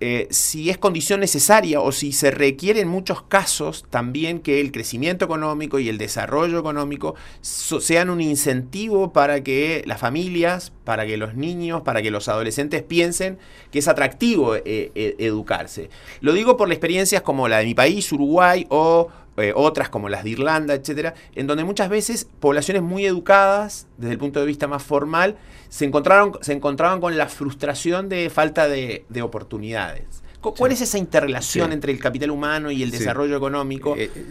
eh, 0.00 0.26
si 0.30 0.70
es 0.70 0.78
condición 0.78 1.20
necesaria 1.20 1.82
o 1.82 1.92
si 1.92 2.12
se 2.12 2.30
requiere 2.30 2.80
en 2.80 2.88
muchos 2.88 3.22
casos 3.22 3.84
también 3.90 4.40
que 4.40 4.60
el 4.60 4.72
crecimiento 4.72 5.26
económico 5.26 5.78
y 5.78 5.90
el 5.90 5.98
desarrollo 5.98 6.58
económico 6.58 7.14
sean 7.42 8.08
un 8.08 8.22
incentivo 8.22 9.12
para 9.12 9.44
que 9.44 9.82
las 9.86 10.00
familias, 10.00 10.72
para 10.84 11.04
que 11.04 11.18
los 11.18 11.34
niños, 11.34 11.82
para 11.82 12.00
que 12.00 12.10
los 12.10 12.28
adolescentes 12.28 12.82
piensen 12.82 13.38
que 13.70 13.80
es 13.80 13.86
atractivo 13.86 14.56
eh, 14.56 14.62
eh, 14.64 15.14
educarse. 15.18 15.90
Lo 16.22 16.32
digo 16.32 16.56
por 16.56 16.70
experiencias 16.72 17.20
como 17.20 17.48
la 17.48 17.58
de 17.58 17.66
mi 17.66 17.74
país, 17.74 18.10
Uruguay, 18.12 18.66
o 18.70 19.08
eh, 19.36 19.52
otras 19.54 19.88
como 19.88 20.08
las 20.08 20.22
de 20.22 20.30
Irlanda, 20.30 20.74
etcétera, 20.74 21.14
en 21.34 21.48
donde 21.48 21.64
muchas 21.64 21.88
veces 21.88 22.28
poblaciones 22.38 22.82
muy 22.82 23.04
educadas, 23.04 23.88
desde 23.98 24.12
el 24.12 24.18
punto 24.18 24.38
de 24.38 24.46
vista 24.46 24.68
más 24.68 24.82
formal, 24.82 25.36
se, 25.68 25.84
encontraron, 25.84 26.38
se 26.40 26.52
encontraban 26.52 27.00
con 27.00 27.18
la 27.18 27.28
frustración 27.28 28.08
de 28.08 28.30
falta 28.30 28.68
de, 28.68 29.04
oportunidades. 29.22 30.22
¿Cuál 30.40 30.70
es 30.70 30.82
esa 30.82 30.98
interrelación 30.98 31.72
entre 31.72 31.90
el 31.90 31.98
capital 31.98 32.30
humano 32.30 32.70
y 32.70 32.82
el 32.84 32.92
desarrollo 32.92 33.36
económico? 33.36 33.96
Eh, 33.96 34.10
eh. 34.14 34.24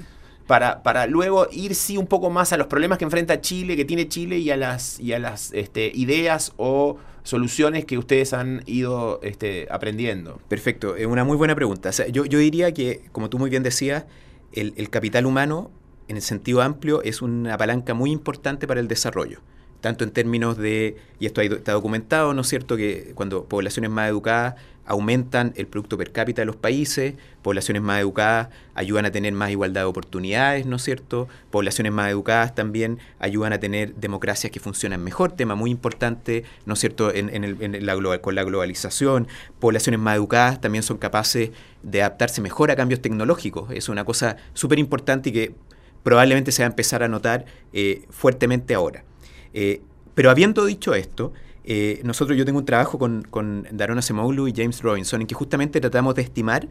para, 0.48 0.83
para, 0.83 1.05
luego 1.05 1.48
ir 1.51 1.75
sí 1.75 1.98
un 1.98 2.07
poco 2.07 2.29
más 2.29 2.53
a 2.53 2.57
los 2.57 2.67
problemas 2.67 2.98
que 2.98 3.03
enfrenta 3.03 3.41
Chile, 3.41 3.75
que 3.75 3.83
tiene 3.83 4.07
Chile, 4.07 4.38
y 4.38 4.51
a 4.51 4.57
las, 4.57 5.01
y 5.01 5.12
a 5.12 5.19
las 5.19 5.51
este, 5.51 5.91
ideas 5.93 6.53
o 6.55 6.98
soluciones 7.24 7.83
que 7.83 7.98
ustedes 7.98 8.31
han 8.31 8.63
ido 8.67 9.19
este, 9.24 9.67
aprendiendo. 9.69 10.39
Perfecto, 10.48 10.95
es 10.95 11.07
una 11.07 11.25
muy 11.25 11.36
buena 11.36 11.55
pregunta. 11.55 11.89
yo, 12.12 12.24
yo 12.24 12.39
diría 12.39 12.74
que, 12.74 13.01
como 13.12 13.29
tú 13.29 13.39
muy 13.39 13.50
bien 13.50 13.63
decías, 13.63 14.05
el, 14.53 14.89
capital 14.89 15.25
humano, 15.25 15.72
en 16.07 16.17
el 16.17 16.22
sentido 16.22 16.62
amplio, 16.62 17.01
es 17.03 17.22
una 17.22 17.57
palanca 17.57 17.93
muy 17.93 18.12
importante 18.12 18.67
para 18.67 18.79
el 18.79 18.88
desarrollo 18.88 19.41
tanto 19.84 20.06
en 20.06 20.12
términos 20.12 20.58
de, 20.58 20.96
y 21.20 21.25
esto 21.25 21.42
está 21.42 21.74
documentado, 21.74 22.34
¿no 22.34 22.44
es 22.44 22.48
cierto?, 22.48 22.78
que 22.78 23.12
cuando 23.16 23.44
poblaciones 23.44 23.92
más 23.92 24.10
educadas 24.10 24.56
aumentan 24.86 25.52
el 25.58 25.68
producto 25.68 25.98
per 25.98 26.13
cápita 26.13 26.42
de 26.42 26.46
los 26.46 26.56
países, 26.56 27.16
poblaciones 27.42 27.82
más 27.82 28.00
educadas 28.00 28.48
ayudan 28.75 29.06
a 29.06 29.12
tener 29.12 29.34
más 29.34 29.52
igualdad 29.52 29.82
de 29.82 29.86
oportunidades, 29.86 30.66
¿no 30.66 30.78
es 30.78 30.84
cierto? 30.84 31.28
Poblaciones 31.52 31.92
más 31.92 32.10
educadas 32.10 32.56
también 32.56 32.98
ayudan 33.20 33.52
a 33.52 33.60
tener 33.60 33.94
democracias 33.96 34.54
que 34.54 34.62
funcionan 34.62 35.04
mejor, 35.04 35.34
tema 35.34 35.54
muy 35.54 35.70
importante, 35.70 36.46
¿no 36.66 36.75
es 36.75 36.80
cierto?, 36.80 37.13
en, 37.13 37.86
la, 37.86 38.20
con 38.22 38.36
la 38.36 38.44
globalización. 38.46 39.28
Poblaciones 39.60 40.00
más 40.00 40.16
educadas 40.16 40.62
también 40.62 40.84
son 40.84 40.98
capaces 40.98 41.52
de 41.82 42.02
adaptarse 42.04 42.40
mejor 42.40 42.72
a 42.72 42.78
cambios 42.78 43.02
tecnológicos, 43.02 43.70
es 43.72 43.90
una 43.90 44.06
cosa 44.06 44.38
súper 44.54 44.80
importante 44.80 45.28
y 45.28 45.34
que 45.34 45.56
probablemente 46.04 46.54
se 46.54 46.63
va 46.63 46.68
a 46.68 46.70
empezar 46.70 47.04
a 47.04 47.10
notar 47.10 47.44
eh, 47.74 48.06
fuertemente 48.10 48.74
ahora. 48.75 49.04
Eh, 49.53 49.81
pero 50.13 50.29
habiendo 50.29 50.65
dicho 50.65 50.93
esto, 50.93 51.33
eh, 51.63 52.01
nosotros 52.03 52.38
yo 52.38 52.45
tengo 52.45 52.60
un 52.60 52.65
trabajo 52.65 53.00
con, 53.00 53.24
con 53.24 53.67
Darona 53.72 54.01
Semoulu 54.01 54.48
y 54.48 54.53
James 54.55 54.81
Robinson 54.81 55.22
en 55.22 55.27
que 55.27 55.36
justamente 55.36 55.79
tratamos 55.79 56.15
de 56.15 56.24
estimar 56.24 56.67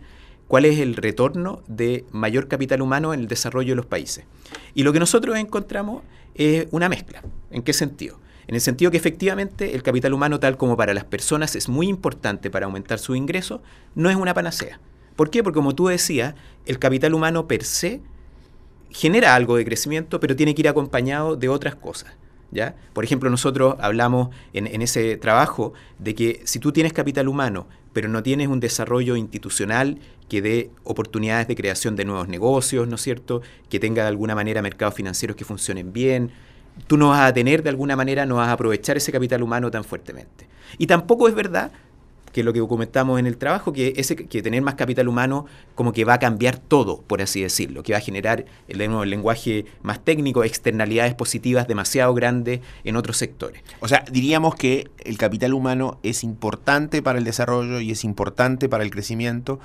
cuál 0.48 0.66
es 0.66 0.78
el 0.78 0.96
retorno 0.96 1.62
de 1.66 2.04
mayor 2.10 2.48
capital 2.48 2.82
humano 2.82 3.14
en 3.14 3.20
el 3.20 3.28
desarrollo 3.28 3.70
de 3.70 3.76
los 3.76 3.86
países. 3.86 4.24
Y 4.74 4.82
lo 4.82 4.92
que 4.92 5.00
nosotros 5.00 5.38
encontramos 5.38 6.02
es 6.34 6.66
una 6.70 6.88
mezcla. 6.88 7.22
¿En 7.50 7.62
qué 7.62 7.72
sentido? 7.72 8.18
En 8.46 8.54
el 8.54 8.60
sentido 8.60 8.90
que 8.90 8.96
efectivamente 8.96 9.74
el 9.74 9.82
capital 9.82 10.12
humano, 10.12 10.40
tal 10.40 10.56
como 10.56 10.76
para 10.76 10.94
las 10.94 11.04
personas 11.04 11.56
es 11.56 11.68
muy 11.68 11.88
importante 11.88 12.50
para 12.50 12.66
aumentar 12.66 12.98
su 12.98 13.14
ingreso, 13.14 13.62
no 13.94 14.10
es 14.10 14.16
una 14.16 14.34
panacea. 14.34 14.80
¿Por 15.16 15.30
qué? 15.30 15.42
Porque 15.42 15.56
como 15.56 15.74
tú 15.74 15.86
decías, 15.86 16.34
el 16.66 16.78
capital 16.78 17.14
humano 17.14 17.46
per 17.46 17.64
se 17.64 18.00
genera 18.90 19.34
algo 19.34 19.56
de 19.56 19.64
crecimiento, 19.64 20.20
pero 20.20 20.36
tiene 20.36 20.54
que 20.54 20.62
ir 20.62 20.68
acompañado 20.68 21.36
de 21.36 21.48
otras 21.48 21.76
cosas. 21.76 22.12
¿Ya? 22.52 22.76
Por 22.92 23.04
ejemplo, 23.04 23.28
nosotros 23.30 23.76
hablamos 23.80 24.28
en, 24.52 24.66
en, 24.66 24.82
ese 24.82 25.16
trabajo 25.16 25.72
de 25.98 26.14
que 26.14 26.42
si 26.44 26.58
tú 26.58 26.70
tienes 26.70 26.92
capital 26.92 27.26
humano, 27.28 27.66
pero 27.92 28.08
no 28.08 28.22
tienes 28.22 28.48
un 28.48 28.60
desarrollo 28.60 29.16
institucional 29.16 29.98
que 30.28 30.40
dé 30.40 30.70
oportunidades 30.84 31.48
de 31.48 31.56
creación 31.56 31.96
de 31.96 32.04
nuevos 32.04 32.28
negocios, 32.28 32.86
¿no 32.88 32.94
es 32.94 33.02
cierto? 33.02 33.42
Que 33.68 33.80
tenga 33.80 34.02
de 34.02 34.08
alguna 34.08 34.34
manera 34.34 34.62
mercados 34.62 34.94
financieros 34.94 35.36
que 35.36 35.44
funcionen 35.44 35.92
bien, 35.92 36.30
tú 36.86 36.96
no 36.96 37.10
vas 37.10 37.28
a 37.28 37.34
tener 37.34 37.62
de 37.62 37.70
alguna 37.70 37.96
manera, 37.96 38.26
no 38.26 38.36
vas 38.36 38.48
a 38.48 38.52
aprovechar 38.52 38.96
ese 38.96 39.12
capital 39.12 39.42
humano 39.42 39.70
tan 39.70 39.84
fuertemente. 39.84 40.48
Y 40.78 40.86
tampoco 40.86 41.28
es 41.28 41.34
verdad 41.34 41.72
que 42.32 42.42
lo 42.42 42.52
que 42.52 42.58
documentamos 42.58 43.20
en 43.20 43.26
el 43.26 43.36
trabajo, 43.36 43.72
que, 43.72 43.94
ese, 43.96 44.16
que 44.16 44.42
tener 44.42 44.62
más 44.62 44.74
capital 44.74 45.08
humano 45.08 45.46
como 45.74 45.92
que 45.92 46.04
va 46.04 46.14
a 46.14 46.18
cambiar 46.18 46.58
todo, 46.58 47.02
por 47.02 47.22
así 47.22 47.42
decirlo, 47.42 47.82
que 47.82 47.92
va 47.92 47.98
a 47.98 48.02
generar 48.02 48.46
el, 48.68 48.80
el 48.80 49.10
lenguaje 49.10 49.66
más 49.82 50.02
técnico, 50.04 50.44
externalidades 50.44 51.14
positivas 51.14 51.68
demasiado 51.68 52.14
grandes 52.14 52.60
en 52.84 52.96
otros 52.96 53.16
sectores. 53.16 53.62
O 53.80 53.88
sea, 53.88 54.04
diríamos 54.10 54.54
que 54.54 54.90
el 55.04 55.18
capital 55.18 55.54
humano 55.54 55.98
es 56.02 56.24
importante 56.24 57.02
para 57.02 57.18
el 57.18 57.24
desarrollo 57.24 57.80
y 57.80 57.90
es 57.90 58.04
importante 58.04 58.68
para 58.68 58.84
el 58.84 58.90
crecimiento, 58.90 59.60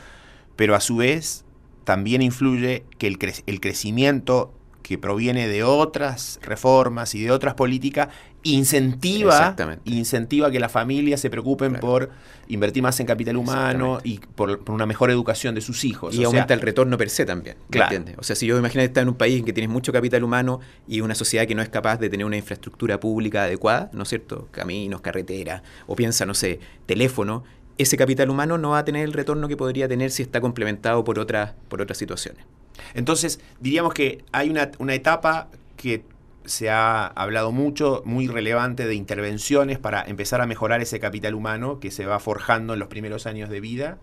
pero 0.56 0.76
a 0.76 0.82
su 0.82 0.98
vez 0.98 1.46
también 1.84 2.22
influye 2.22 2.84
que 2.98 3.08
el, 3.08 3.18
cre 3.18 3.34
el 3.46 3.62
crecimiento 3.62 4.52
que 4.88 4.98
proviene 4.98 5.50
de 5.50 5.64
otras 5.64 6.40
reformas 6.42 7.14
y 7.14 7.22
de 7.22 7.32
otras 7.32 7.56
políticas, 7.56 8.08
incentiva, 8.44 9.54
incentiva 9.84 10.50
que 10.50 10.62
las 10.62 10.72
familias 10.72 11.20
se 11.20 11.30
preocupen 11.30 11.74
por 11.74 12.10
invertir 12.48 12.82
más 12.84 12.98
en 13.02 13.06
capital 13.06 13.36
humano 13.36 14.00
y 14.06 14.20
por, 14.20 14.62
una 14.68 14.86
mejor 14.86 15.12
educación 15.12 15.56
de 15.56 15.60
sus 15.60 15.84
hijos. 15.84 16.16
Y 16.16 16.24
aumenta 16.24 16.54
el 16.54 16.62
retorno 16.62 16.98
per 16.98 17.10
se 17.10 17.26
también. 17.26 17.58
Claro. 17.70 18.02
O 18.18 18.24
sea, 18.24 18.38
si 18.38 18.48
yo 18.48 18.58
imagino 18.58 18.82
estar 18.82 19.02
en 19.02 19.10
un 19.10 19.16
país 19.16 19.40
en 19.40 19.46
que 19.46 19.52
tienes 19.52 19.70
mucho 19.70 19.92
capital 19.92 20.24
humano 20.24 20.62
y 20.88 21.02
una 21.02 21.16
sociedad 21.16 21.46
que 21.46 21.56
no 21.56 21.62
es 21.62 21.68
capaz 21.68 21.98
de 21.98 22.10
tener 22.10 22.26
una 22.26 22.38
infraestructura 22.38 22.98
pública 22.98 23.44
adecuada, 23.44 23.90
¿no 23.92 24.04
es 24.04 24.10
cierto? 24.10 24.48
Caminos, 24.52 25.02
carreteras, 25.02 25.64
o 25.86 25.98
piensa, 25.98 26.26
no 26.26 26.34
sé, 26.34 26.62
teléfono, 26.86 27.44
ese 27.78 27.98
capital 27.98 28.30
humano 28.30 28.58
no 28.58 28.70
va 28.70 28.80
a 28.80 28.86
tener 28.86 29.04
el 29.04 29.12
retorno 29.12 29.50
que 29.50 29.58
podría 29.58 29.90
tener 29.90 30.12
si 30.12 30.24
está 30.24 30.40
complementado 30.40 31.04
por 31.04 31.20
otras, 31.20 31.56
por 31.68 31.82
otras 31.82 31.98
situaciones. 31.98 32.46
Entonces, 32.94 33.40
diríamos 33.60 33.94
que 33.94 34.24
hay 34.32 34.50
una, 34.50 34.72
una 34.80 34.94
etapa 34.94 35.50
que 35.76 36.04
se 36.48 36.70
ha 36.70 37.08
hablado 37.08 37.52
mucho, 37.52 38.02
muy 38.06 38.28
relevante, 38.28 38.88
de 38.88 38.96
intervenciones 38.96 39.80
para 39.80 40.04
empezar 40.04 40.42
a 40.42 40.48
mejorar 40.48 40.82
ese 40.82 41.00
capital 41.00 41.36
humano 41.36 41.80
que 41.80 41.92
se 41.92 42.06
va 42.06 42.20
forjando 42.20 42.74
en 42.74 42.80
los 42.80 42.88
primeros 42.88 43.28
años 43.28 43.50
de 43.50 43.60
vida. 43.60 43.98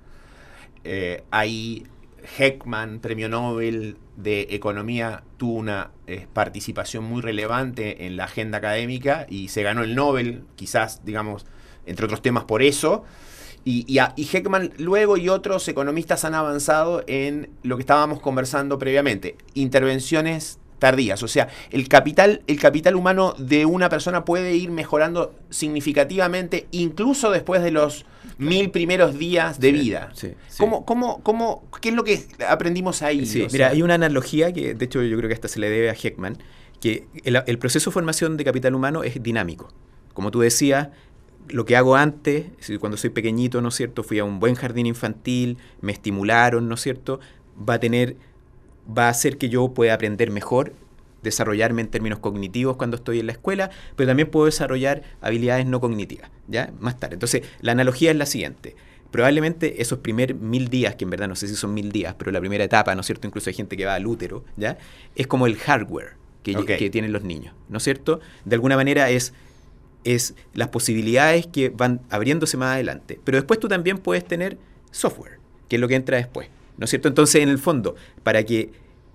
Eh, 0.85 1.25
hay 1.31 1.87
Heckman, 2.39 3.01
premio 3.01 3.29
Nobel 3.29 3.97
de 4.17 4.49
Economía, 4.51 5.25
tuvo 5.39 5.55
una 5.55 5.91
eh, 6.07 6.27
participación 6.33 7.05
muy 7.05 7.23
relevante 7.23 8.07
en 8.07 8.17
la 8.17 8.25
agenda 8.25 8.59
académica 8.59 9.27
y 9.29 9.49
se 9.49 9.63
ganó 9.63 9.83
el 9.83 9.95
Nobel, 9.95 10.45
quizás, 10.55 11.05
digamos, 11.05 11.47
entre 11.87 12.05
otros 12.05 12.23
temas 12.23 12.45
por 12.45 12.63
eso. 12.63 13.05
Y, 13.65 13.87
y, 13.89 14.25
Heckman 14.25 14.73
luego 14.77 15.17
y 15.17 15.31
otros 15.31 15.67
economistas 15.69 16.25
han 16.25 16.35
avanzado 16.35 17.03
en 17.07 17.49
lo 17.63 17.77
que 17.77 17.83
estábamos 17.83 18.21
conversando 18.21 18.79
previamente, 18.79 19.37
intervenciones 19.55 20.59
tardías. 20.79 21.23
O 21.23 21.29
sea, 21.29 21.49
el 21.71 21.89
capital, 21.89 22.43
el 22.47 22.61
capital 22.61 22.95
humano 22.95 23.35
de 23.39 23.65
una 23.65 23.89
persona 23.89 24.27
puede 24.27 24.55
ir 24.55 24.71
mejorando 24.71 25.35
significativamente 25.49 26.67
incluso 26.73 27.31
después 27.31 27.63
de 27.63 27.71
los 27.71 28.05
mil 28.37 28.71
primeros 28.71 29.19
días 29.19 29.61
de 29.61 29.73
vida. 29.73 30.13
¿Cómo, 30.59 30.85
cómo, 30.85 31.23
cómo, 31.23 31.65
¿Qué 31.81 31.89
es 31.89 31.95
lo 31.95 32.05
que 32.05 32.27
aprendimos 32.47 33.01
ahí? 33.01 33.27
mira, 33.51 33.69
hay 33.69 33.81
una 33.81 33.95
analogía 33.95 34.53
que 34.53 34.75
de 34.75 34.85
hecho 34.85 35.03
yo 35.03 35.17
creo 35.17 35.29
que 35.29 35.35
hasta 35.35 35.49
se 35.49 35.59
le 35.59 35.71
debe 35.71 35.89
a 35.89 35.95
Heckman, 35.95 36.37
que 36.81 37.07
el, 37.25 37.43
el 37.47 37.59
proceso 37.59 37.89
de 37.89 37.95
formación 37.95 38.37
de 38.37 38.45
capital 38.45 38.75
humano 38.75 39.05
es 39.05 39.23
dinámico. 39.23 39.73
Como 40.13 40.31
tú 40.31 40.41
decías, 40.41 40.89
lo 41.49 41.65
que 41.65 41.77
hago 41.77 41.97
antes, 41.97 42.47
cuando 42.81 42.97
soy 42.97 43.11
pequeñito, 43.11 43.61
¿no 43.61 43.69
es 43.69 43.75
cierto? 43.75 44.03
Fui 44.03 44.19
a 44.19 44.25
un 44.25 44.41
buen 44.41 44.55
jardín 44.55 44.87
infantil, 44.87 45.59
me 45.81 45.93
estimularon, 45.93 46.69
¿no 46.69 46.75
es 46.75 46.81
cierto? 46.81 47.21
Va 47.69 47.75
a 47.75 47.81
tener, 47.81 48.17
va 48.87 49.07
a 49.07 49.11
hacer 49.11 49.39
que 49.39 49.49
yo 49.49 49.69
pueda 49.75 49.95
aprender 49.95 50.31
mejor, 50.31 50.73
desarrollarme 51.23 51.83
en 51.83 51.89
términos 51.89 52.19
cognitivos 52.19 52.77
cuando 52.77 52.97
estoy 52.97 53.21
en 53.21 53.27
la 53.27 53.33
escuela, 53.33 53.71
pero 53.97 54.09
también 54.09 54.31
puedo 54.31 54.47
desarrollar 54.47 55.03
habilidades 55.21 55.67
no 55.67 55.81
cognitivas, 55.81 56.31
¿ya? 56.49 56.73
Más 56.81 56.99
tarde. 56.99 57.15
Entonces, 57.15 57.43
la 57.61 57.73
analogía 57.73 58.11
es 58.11 58.17
la 58.17 58.27
siguiente. 58.27 58.77
Probablemente 59.11 59.81
esos 59.81 60.01
primeros 60.01 60.39
mil 60.41 60.69
días, 60.69 60.97
que 60.97 61.05
en 61.05 61.11
verdad 61.11 61.29
no 61.29 61.37
sé 61.37 61.47
si 61.49 61.55
son 61.55 61.73
mil 61.73 61.93
días, 61.93 62.15
pero 62.19 62.31
la 62.33 62.41
primera 62.41 62.65
etapa, 62.65 62.95
¿no 62.95 63.01
es 63.01 63.07
cierto? 63.07 63.27
Incluso 63.27 63.49
hay 63.49 63.55
gente 63.55 63.77
que 63.77 63.85
va 63.85 63.95
al 63.95 64.07
útero, 64.07 64.45
¿ya? 64.57 64.77
Es 65.15 65.27
como 65.27 65.47
el 65.47 65.57
hardware 65.57 66.17
que, 66.43 66.55
que 66.65 66.91
tienen 66.91 67.13
los 67.13 67.23
niños, 67.23 67.55
¿no 67.69 67.79
es 67.79 67.85
cierto? 67.85 68.21
De 68.45 68.57
alguna 68.57 68.77
manera 68.77 69.09
es 69.11 69.33
es 70.05 70.35
las 70.55 70.69
posibilidades 70.69 71.47
que 71.47 71.71
van 71.71 72.01
abriéndose 72.11 72.57
más 72.57 72.75
adelante. 72.75 73.19
Pero 73.25 73.37
después 73.37 73.59
tú 73.59 73.69
también 73.69 73.99
puedes 73.99 74.25
tener 74.25 74.59
software, 74.91 75.39
que 75.69 75.77
es 75.77 75.81
lo 75.81 75.89
que 75.89 75.97
entra 75.97 76.17
después. 76.17 76.49
¿No 76.77 76.85
es 76.85 76.91
cierto? 76.91 77.09
Entonces, 77.09 77.43
en 77.43 77.49
el 77.49 77.59
fondo, 77.59 77.95
para 78.23 78.43
que 78.45 78.71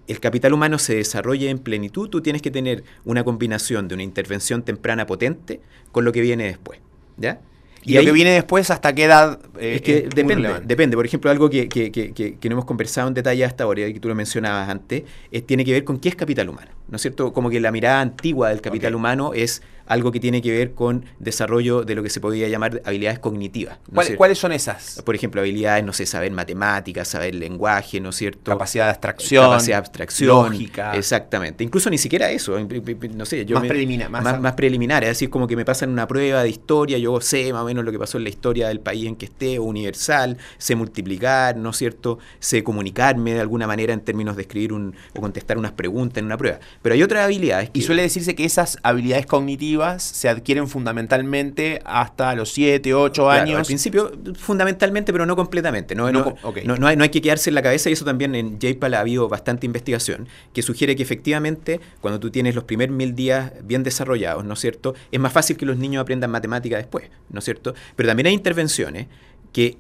el 0.08 0.20
capital 0.20 0.54
humano 0.54 0.80
se 0.80 0.96
desarrolle 0.96 1.50
en 1.50 1.60
plenitud, 1.60 2.10
tú 2.10 2.22
tienes 2.22 2.42
que 2.42 2.52
tener 2.52 2.84
una 3.06 3.24
combinación 3.24 3.88
de 3.88 3.96
una 3.96 4.04
intervención 4.04 4.64
temprana 4.64 5.06
potente 5.06 5.62
con 5.92 6.06
lo 6.06 6.12
que 6.12 6.22
viene 6.22 6.46
después. 6.46 6.80
¿Ya? 7.18 7.42
Y, 7.84 7.94
lo 7.94 8.04
que 8.04 8.12
viene 8.12 8.32
después, 8.32 8.70
¿hasta 8.72 8.94
qué 8.94 9.06
edad? 9.06 9.40
Eh, 9.58 9.76
es 9.76 9.82
que 9.82 10.10
depende, 10.14 10.62
depende. 10.66 10.98
Por 10.98 11.06
ejemplo, 11.06 11.32
algo 11.32 11.50
que, 11.50 11.70
que, 11.70 11.92
que, 11.92 12.14
que, 12.14 12.50
no 12.50 12.54
hemos 12.54 12.66
conversado 12.66 13.08
en 13.08 13.14
detalle 13.14 13.46
hasta 13.46 13.64
ahora, 13.64 13.88
y 13.88 13.94
que 13.94 14.00
tú 14.00 14.10
lo 14.10 14.16
mencionabas 14.16 14.68
antes, 14.70 15.04
tiene 15.46 15.64
que 15.64 15.72
ver 15.72 15.84
con 15.86 16.00
qué 16.00 16.10
es 16.10 16.16
capital 16.16 16.50
humano. 16.50 16.72
¿No 16.90 16.98
es 16.98 17.02
cierto? 17.02 17.32
Como 17.32 17.50
que 17.50 17.60
la 17.60 17.72
mirada 17.72 18.02
antigua 18.02 18.50
del 18.50 18.62
capital 18.62 18.96
humano 18.96 19.34
es 19.34 19.62
algo 19.90 20.12
que 20.12 20.20
tiene 20.20 20.42
que 20.42 20.52
ver 20.52 20.74
con 20.74 21.04
desarrollo 21.18 21.84
de 21.84 21.96
lo 21.96 22.04
que 22.04 22.10
se 22.10 22.22
podría 22.22 22.48
llamar 22.48 22.82
habilidades 22.86 23.20
cognitivas. 23.20 23.80
¿Cuáles 24.18 24.38
son 24.38 24.52
esas? 24.52 25.02
Por 25.04 25.16
ejemplo, 25.16 25.42
habilidades, 25.42 25.84
no 25.84 25.94
sé, 25.94 26.06
saber 26.06 26.32
matemáticas, 26.32 27.08
saber 27.08 27.34
lenguaje, 27.36 28.00
¿no 28.00 28.10
es 28.10 28.16
cierto? 28.16 28.52
Capacidad 28.52 28.86
de 28.86 28.92
abstracción. 28.92 29.46
Capacidad 29.46 29.78
de 29.78 29.80
abstracción. 29.80 30.52
Lógica. 30.52 30.96
Exactamente. 30.96 31.64
Incluso 31.64 31.90
ni 31.90 31.98
siquiera 31.98 32.30
eso. 32.30 32.58
No 32.60 33.26
sé, 33.26 33.46
yo 33.46 33.60
más, 33.60 33.68
preliminar, 33.68 34.10
más, 34.12 34.40
más, 34.40 34.54
preliminar. 34.54 35.04
Es 35.04 35.10
decir, 35.10 35.32
como 35.32 35.48
que 35.48 35.56
me 35.56 35.66
pasan 35.66 35.90
una 35.90 36.08
prueba 36.08 36.44
de 36.44 36.50
historia, 36.50 37.00
yo 37.00 37.20
sé 37.20 37.52
más 37.52 37.64
o 37.64 37.66
menos 37.66 37.84
lo 37.84 37.92
que 37.92 38.00
pasó 38.00 38.20
en 38.20 38.26
la 38.26 38.30
historia 38.30 38.68
del 38.68 38.82
país 38.82 39.08
en 39.08 39.16
que 39.16 39.26
esté, 39.26 39.58
universal, 39.58 40.38
sé 40.60 40.76
multiplicar, 40.76 41.58
¿no 41.58 41.72
es 41.72 41.78
cierto? 41.78 42.20
Sé 42.40 42.64
comunicarme 42.64 43.34
de 43.34 43.40
alguna 43.40 43.66
manera 43.66 43.92
en 43.92 44.02
términos 44.02 44.36
de 44.36 44.44
escribir 44.44 44.72
un, 44.72 44.96
o 45.16 45.20
contestar 45.20 45.58
unas 45.58 45.72
preguntas 45.72 46.20
en 46.20 46.26
una 46.26 46.38
prueba. 46.38 46.60
Pero 46.84 46.94
hay 46.94 47.02
otras 47.02 47.26
habilidades. 47.26 47.72
y 47.74 47.82
suele 47.82 48.04
decirse 48.04 48.36
que 48.36 48.46
esas 48.46 48.78
habilidades 48.84 49.26
cognitivas 49.26 49.79
se 50.04 50.30
adquieren 50.30 50.68
fundamentalmente 50.68 51.82
hasta 51.86 52.36
los 52.36 52.52
7, 52.52 52.94
8 52.94 53.30
años. 53.30 53.60
Al 53.60 53.66
principio, 53.66 54.12
fundamentalmente, 54.38 55.12
pero 55.12 55.26
no 55.26 55.36
completamente. 55.36 55.96
No, 55.96 56.12
no, 56.12 56.36
no, 56.66 56.88
hay, 56.88 56.96
no, 56.96 57.04
hay, 57.04 57.10
que 57.10 57.22
quedarse 57.22 57.50
en 57.50 57.56
la 57.56 57.62
cabeza 57.62 57.90
y 57.90 57.94
eso 57.94 58.06
también 58.06 58.36
en 58.36 58.60
JPAL 58.60 58.94
ha 58.94 59.00
habido 59.00 59.28
bastante 59.28 59.66
investigación 59.66 60.28
que 60.54 60.62
sugiere 60.62 60.96
que 60.96 61.04
efectivamente 61.04 61.80
cuando 62.02 62.20
tú 62.20 62.32
tienes 62.32 62.56
los 62.56 62.64
primeros 62.64 62.96
mil 62.96 63.16
días 63.16 63.52
bien 63.64 63.84
desarrollados, 63.84 64.46
¿no 64.46 64.54
es 64.54 64.60
cierto? 64.60 64.96
Es 65.12 65.20
más 65.20 65.34
fácil 65.34 65.58
que 65.58 65.66
los 65.66 65.78
niños 65.78 66.02
aprendan 66.02 66.32
matemática 66.32 66.78
después, 66.78 67.10
¿no 67.30 67.40
es 67.40 67.46
cierto? 67.46 67.74
Pero 67.96 68.08
también 68.08 68.28
hay 68.28 68.34
intervenciones 68.34 69.08
que 69.52 69.78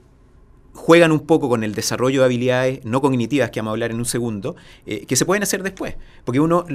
juegan 0.79 1.11
un 1.11 1.19
poco 1.19 1.49
con 1.49 1.65
el 1.65 1.75
desarrollo 1.75 2.21
de 2.21 2.25
habilidades 2.25 2.85
no 2.85 3.01
cognitivas, 3.01 3.51
que 3.51 3.59
vamos 3.59 3.71
a 3.71 3.73
hablar 3.73 3.91
en 3.91 3.97
un 3.97 4.05
segundo, 4.05 4.55
eh, 4.85 5.05
que 5.05 5.17
se 5.17 5.25
pueden 5.25 5.43
hacer 5.43 5.61
después. 5.61 5.95
Porque 6.23 6.39
uno, 6.39 6.65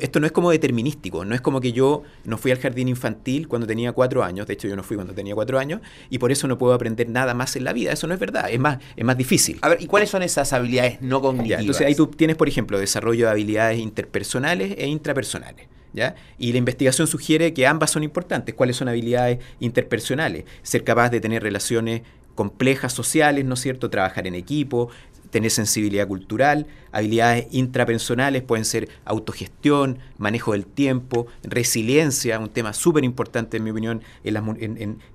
esto 0.00 0.20
no 0.20 0.26
es 0.26 0.32
como 0.32 0.50
determinístico, 0.50 1.24
no 1.24 1.34
es 1.34 1.40
como 1.40 1.62
que 1.62 1.72
yo 1.72 2.02
no 2.24 2.36
fui 2.36 2.50
al 2.50 2.58
jardín 2.58 2.88
infantil 2.88 3.48
cuando 3.48 3.66
tenía 3.66 3.92
cuatro 3.92 4.22
años, 4.22 4.46
de 4.46 4.52
hecho 4.52 4.68
yo 4.68 4.76
no 4.76 4.82
fui 4.82 4.96
cuando 4.96 5.14
tenía 5.14 5.34
cuatro 5.34 5.58
años, 5.58 5.80
y 6.10 6.18
por 6.18 6.30
eso 6.30 6.46
no 6.46 6.58
puedo 6.58 6.74
aprender 6.74 7.08
nada 7.08 7.32
más 7.32 7.56
en 7.56 7.64
la 7.64 7.72
vida, 7.72 7.90
eso 7.90 8.06
no 8.06 8.12
es 8.12 8.20
verdad, 8.20 8.50
es 8.50 8.60
más, 8.60 8.78
es 8.96 9.04
más 9.04 9.16
difícil. 9.16 9.58
A 9.62 9.70
ver, 9.70 9.80
¿y 9.80 9.86
cuáles 9.86 10.10
son 10.10 10.22
esas 10.22 10.52
habilidades 10.52 11.00
no 11.00 11.22
cognitivas? 11.22 11.60
entonces 11.60 11.86
ahí 11.86 11.94
tú 11.94 12.08
tienes, 12.08 12.36
por 12.36 12.48
ejemplo, 12.48 12.78
desarrollo 12.78 13.24
de 13.26 13.32
habilidades 13.32 13.78
interpersonales 13.78 14.74
e 14.76 14.86
intrapersonales. 14.86 15.68
¿Ya? 15.94 16.16
Y 16.38 16.50
la 16.50 16.58
investigación 16.58 17.06
sugiere 17.06 17.54
que 17.54 17.68
ambas 17.68 17.92
son 17.92 18.02
importantes. 18.02 18.52
¿Cuáles 18.56 18.76
son 18.76 18.88
habilidades 18.88 19.38
interpersonales? 19.60 20.42
Ser 20.64 20.82
capaz 20.82 21.10
de 21.10 21.20
tener 21.20 21.40
relaciones 21.40 22.02
complejas 22.34 22.92
sociales, 22.92 23.44
¿no 23.44 23.54
es 23.54 23.60
cierto? 23.60 23.90
Trabajar 23.90 24.26
en 24.26 24.34
equipo, 24.34 24.90
tener 25.34 25.50
sensibilidad 25.50 26.06
cultural, 26.06 26.68
habilidades 26.92 27.48
intrapersonales 27.50 28.44
pueden 28.44 28.64
ser 28.64 28.88
autogestión, 29.04 29.98
manejo 30.16 30.52
del 30.52 30.64
tiempo, 30.64 31.26
resiliencia, 31.42 32.38
un 32.38 32.50
tema 32.50 32.72
súper 32.72 33.02
importante 33.02 33.56
en 33.56 33.64
mi 33.64 33.70
opinión 33.70 34.00
en 34.22 34.34
las, 34.34 34.44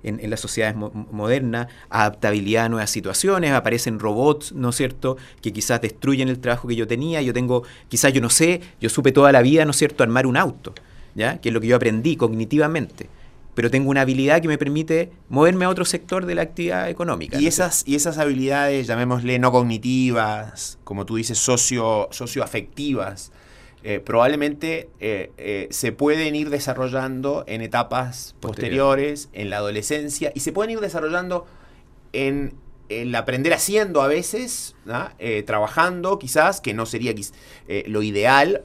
en, 0.02 0.30
las 0.30 0.38
sociedades 0.38 0.76
modernas, 1.10 1.68
adaptabilidad 1.88 2.66
a 2.66 2.68
nuevas 2.68 2.90
situaciones, 2.90 3.52
aparecen 3.52 3.98
robots, 3.98 4.52
¿no 4.52 4.68
es 4.68 4.76
cierto?, 4.76 5.16
que 5.40 5.54
quizás 5.54 5.80
destruyen 5.80 6.28
el 6.28 6.38
trabajo 6.38 6.68
que 6.68 6.76
yo 6.76 6.86
tenía, 6.86 7.22
yo 7.22 7.32
tengo, 7.32 7.62
quizás 7.88 8.12
yo 8.12 8.20
no 8.20 8.28
sé, 8.28 8.60
yo 8.78 8.90
supe 8.90 9.12
toda 9.12 9.32
la 9.32 9.40
vida, 9.40 9.64
¿no 9.64 9.70
es 9.70 9.78
cierto?, 9.78 10.02
armar 10.02 10.26
un 10.26 10.36
auto, 10.36 10.74
¿ya?, 11.14 11.40
que 11.40 11.48
es 11.48 11.54
lo 11.54 11.62
que 11.62 11.68
yo 11.68 11.76
aprendí 11.76 12.16
cognitivamente 12.16 13.08
pero 13.60 13.70
tengo 13.70 13.90
una 13.90 14.00
habilidad 14.00 14.40
que 14.40 14.48
me 14.48 14.56
permite 14.56 15.12
moverme 15.28 15.66
a 15.66 15.68
otro 15.68 15.84
sector 15.84 16.24
de 16.24 16.34
la 16.34 16.40
actividad 16.40 16.88
económica. 16.88 17.38
Y, 17.38 17.46
esas, 17.46 17.82
y 17.86 17.94
esas 17.94 18.16
habilidades, 18.16 18.86
llamémosle 18.86 19.38
no 19.38 19.52
cognitivas, 19.52 20.78
como 20.82 21.04
tú 21.04 21.16
dices, 21.16 21.36
socio, 21.36 22.08
socioafectivas, 22.10 23.32
eh, 23.84 24.00
probablemente 24.00 24.88
eh, 24.98 25.32
eh, 25.36 25.68
se 25.70 25.92
pueden 25.92 26.34
ir 26.36 26.48
desarrollando 26.48 27.44
en 27.46 27.60
etapas 27.60 28.34
posteriores, 28.40 29.28
en 29.34 29.50
la 29.50 29.58
adolescencia, 29.58 30.32
y 30.34 30.40
se 30.40 30.52
pueden 30.52 30.70
ir 30.70 30.80
desarrollando 30.80 31.46
en 32.14 32.54
el 32.88 33.14
aprender 33.14 33.52
haciendo 33.52 34.00
a 34.00 34.08
veces, 34.08 34.74
trabajando 35.44 36.18
quizás, 36.18 36.62
que 36.62 36.72
no 36.72 36.86
sería 36.86 37.12
lo 37.84 38.02
ideal, 38.02 38.62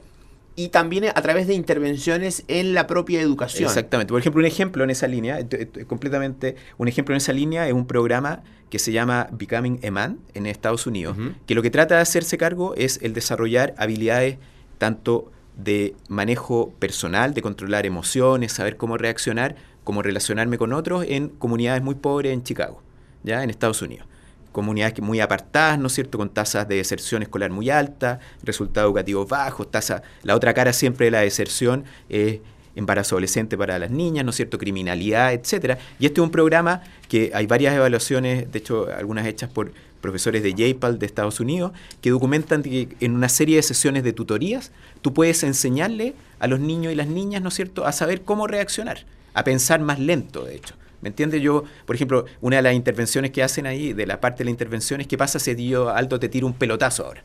y 0.55 0.69
también 0.69 1.05
a 1.05 1.21
través 1.21 1.47
de 1.47 1.53
intervenciones 1.53 2.43
en 2.47 2.73
la 2.73 2.87
propia 2.87 3.21
educación. 3.21 3.67
Exactamente. 3.67 4.11
Por 4.11 4.21
ejemplo, 4.21 4.39
un 4.39 4.45
ejemplo 4.45 4.83
en 4.83 4.89
esa 4.89 5.07
línea, 5.07 5.39
completamente, 5.87 6.55
un 6.77 6.87
ejemplo 6.87 7.13
en 7.13 7.17
esa 7.17 7.33
línea 7.33 7.67
es 7.67 7.73
un 7.73 7.85
programa 7.85 8.43
que 8.69 8.79
se 8.79 8.91
llama 8.91 9.27
Becoming 9.31 9.85
a 9.85 9.91
Man 9.91 10.19
en 10.33 10.45
Estados 10.45 10.87
Unidos, 10.87 11.17
que 11.45 11.55
lo 11.55 11.61
que 11.61 11.69
trata 11.69 11.95
de 11.95 12.01
hacerse 12.01 12.37
cargo 12.37 12.73
es 12.75 12.99
el 13.01 13.13
desarrollar 13.13 13.75
habilidades 13.77 14.37
tanto 14.77 15.31
de 15.57 15.95
manejo 16.09 16.73
personal, 16.79 17.33
de 17.33 17.41
controlar 17.41 17.85
emociones, 17.85 18.51
saber 18.51 18.77
cómo 18.77 18.97
reaccionar, 18.97 19.55
cómo 19.83 20.01
relacionarme 20.01 20.57
con 20.57 20.73
otros 20.73 21.05
en 21.07 21.29
comunidades 21.29 21.81
muy 21.83 21.95
pobres 21.95 22.33
en 22.33 22.43
Chicago, 22.43 22.81
ya 23.23 23.43
en 23.43 23.49
Estados 23.49 23.81
Unidos 23.81 24.07
comunidades 24.55 25.01
muy 25.01 25.19
apartadas, 25.19 25.77
¿no 25.77 25.87
es 25.87 25.93
cierto?, 25.93 26.17
con 26.17 26.29
tasas 26.29 26.65
de 26.69 26.77
deserción 26.77 27.21
escolar 27.21 27.51
muy 27.51 27.69
altas, 27.69 28.19
resultados 28.41 28.87
educativos 28.87 29.27
bajos, 29.27 29.69
tasa, 29.69 30.01
la 30.23 30.33
otra 30.33 30.53
cara 30.53 30.71
siempre 30.71 31.07
de 31.07 31.11
la 31.11 31.19
deserción 31.19 31.83
es 32.07 32.39
embarazo 32.73 33.15
adolescente 33.15 33.57
para 33.57 33.77
las 33.79 33.91
niñas, 33.91 34.23
¿no 34.23 34.29
es 34.29 34.37
cierto?, 34.37 34.57
criminalidad, 34.57 35.33
etcétera. 35.33 35.77
Y 35.99 36.05
este 36.05 36.21
es 36.21 36.23
un 36.23 36.31
programa 36.31 36.83
que 37.09 37.31
hay 37.33 37.47
varias 37.47 37.75
evaluaciones, 37.75 38.49
de 38.49 38.59
hecho, 38.59 38.87
algunas 38.97 39.27
hechas 39.27 39.49
por 39.49 39.73
profesores 39.99 40.41
de 40.41 40.53
JPAL 40.53 40.99
de 40.99 41.05
Estados 41.05 41.41
Unidos, 41.41 41.73
que 41.99 42.11
documentan 42.11 42.63
que 42.63 42.95
en 43.01 43.13
una 43.13 43.27
serie 43.27 43.57
de 43.57 43.63
sesiones 43.63 44.03
de 44.03 44.13
tutorías 44.13 44.71
tú 45.01 45.13
puedes 45.13 45.43
enseñarle 45.43 46.13
a 46.39 46.47
los 46.47 46.61
niños 46.61 46.93
y 46.93 46.95
las 46.95 47.07
niñas, 47.07 47.41
¿no 47.41 47.49
es 47.49 47.55
cierto?, 47.55 47.85
a 47.85 47.91
saber 47.91 48.21
cómo 48.21 48.47
reaccionar, 48.47 48.99
a 49.33 49.43
pensar 49.43 49.81
más 49.81 49.99
lento, 49.99 50.45
de 50.45 50.55
hecho. 50.55 50.75
¿Me 51.05 51.09
entiendes? 51.09 51.39
Yo, 51.39 51.63
por 51.85 51.95
ejemplo, 51.95 52.25
una 52.41 52.55
de 52.55 52.63
las 52.63 52.73
intervenciones 52.73 53.29
que 53.29 53.43
hacen 53.43 53.67
ahí, 53.67 53.93
de 53.93 54.07
la 54.07 54.19
parte 54.19 54.39
de 54.39 54.45
la 54.45 54.49
intervención, 54.49 55.01
es 55.01 55.07
qué 55.07 55.19
pasa 55.19 55.37
si 55.37 55.67
yo, 55.67 55.91
Alto, 55.91 56.19
te 56.19 56.29
tiro 56.29 56.47
un 56.47 56.53
pelotazo 56.53 57.05
ahora. 57.05 57.21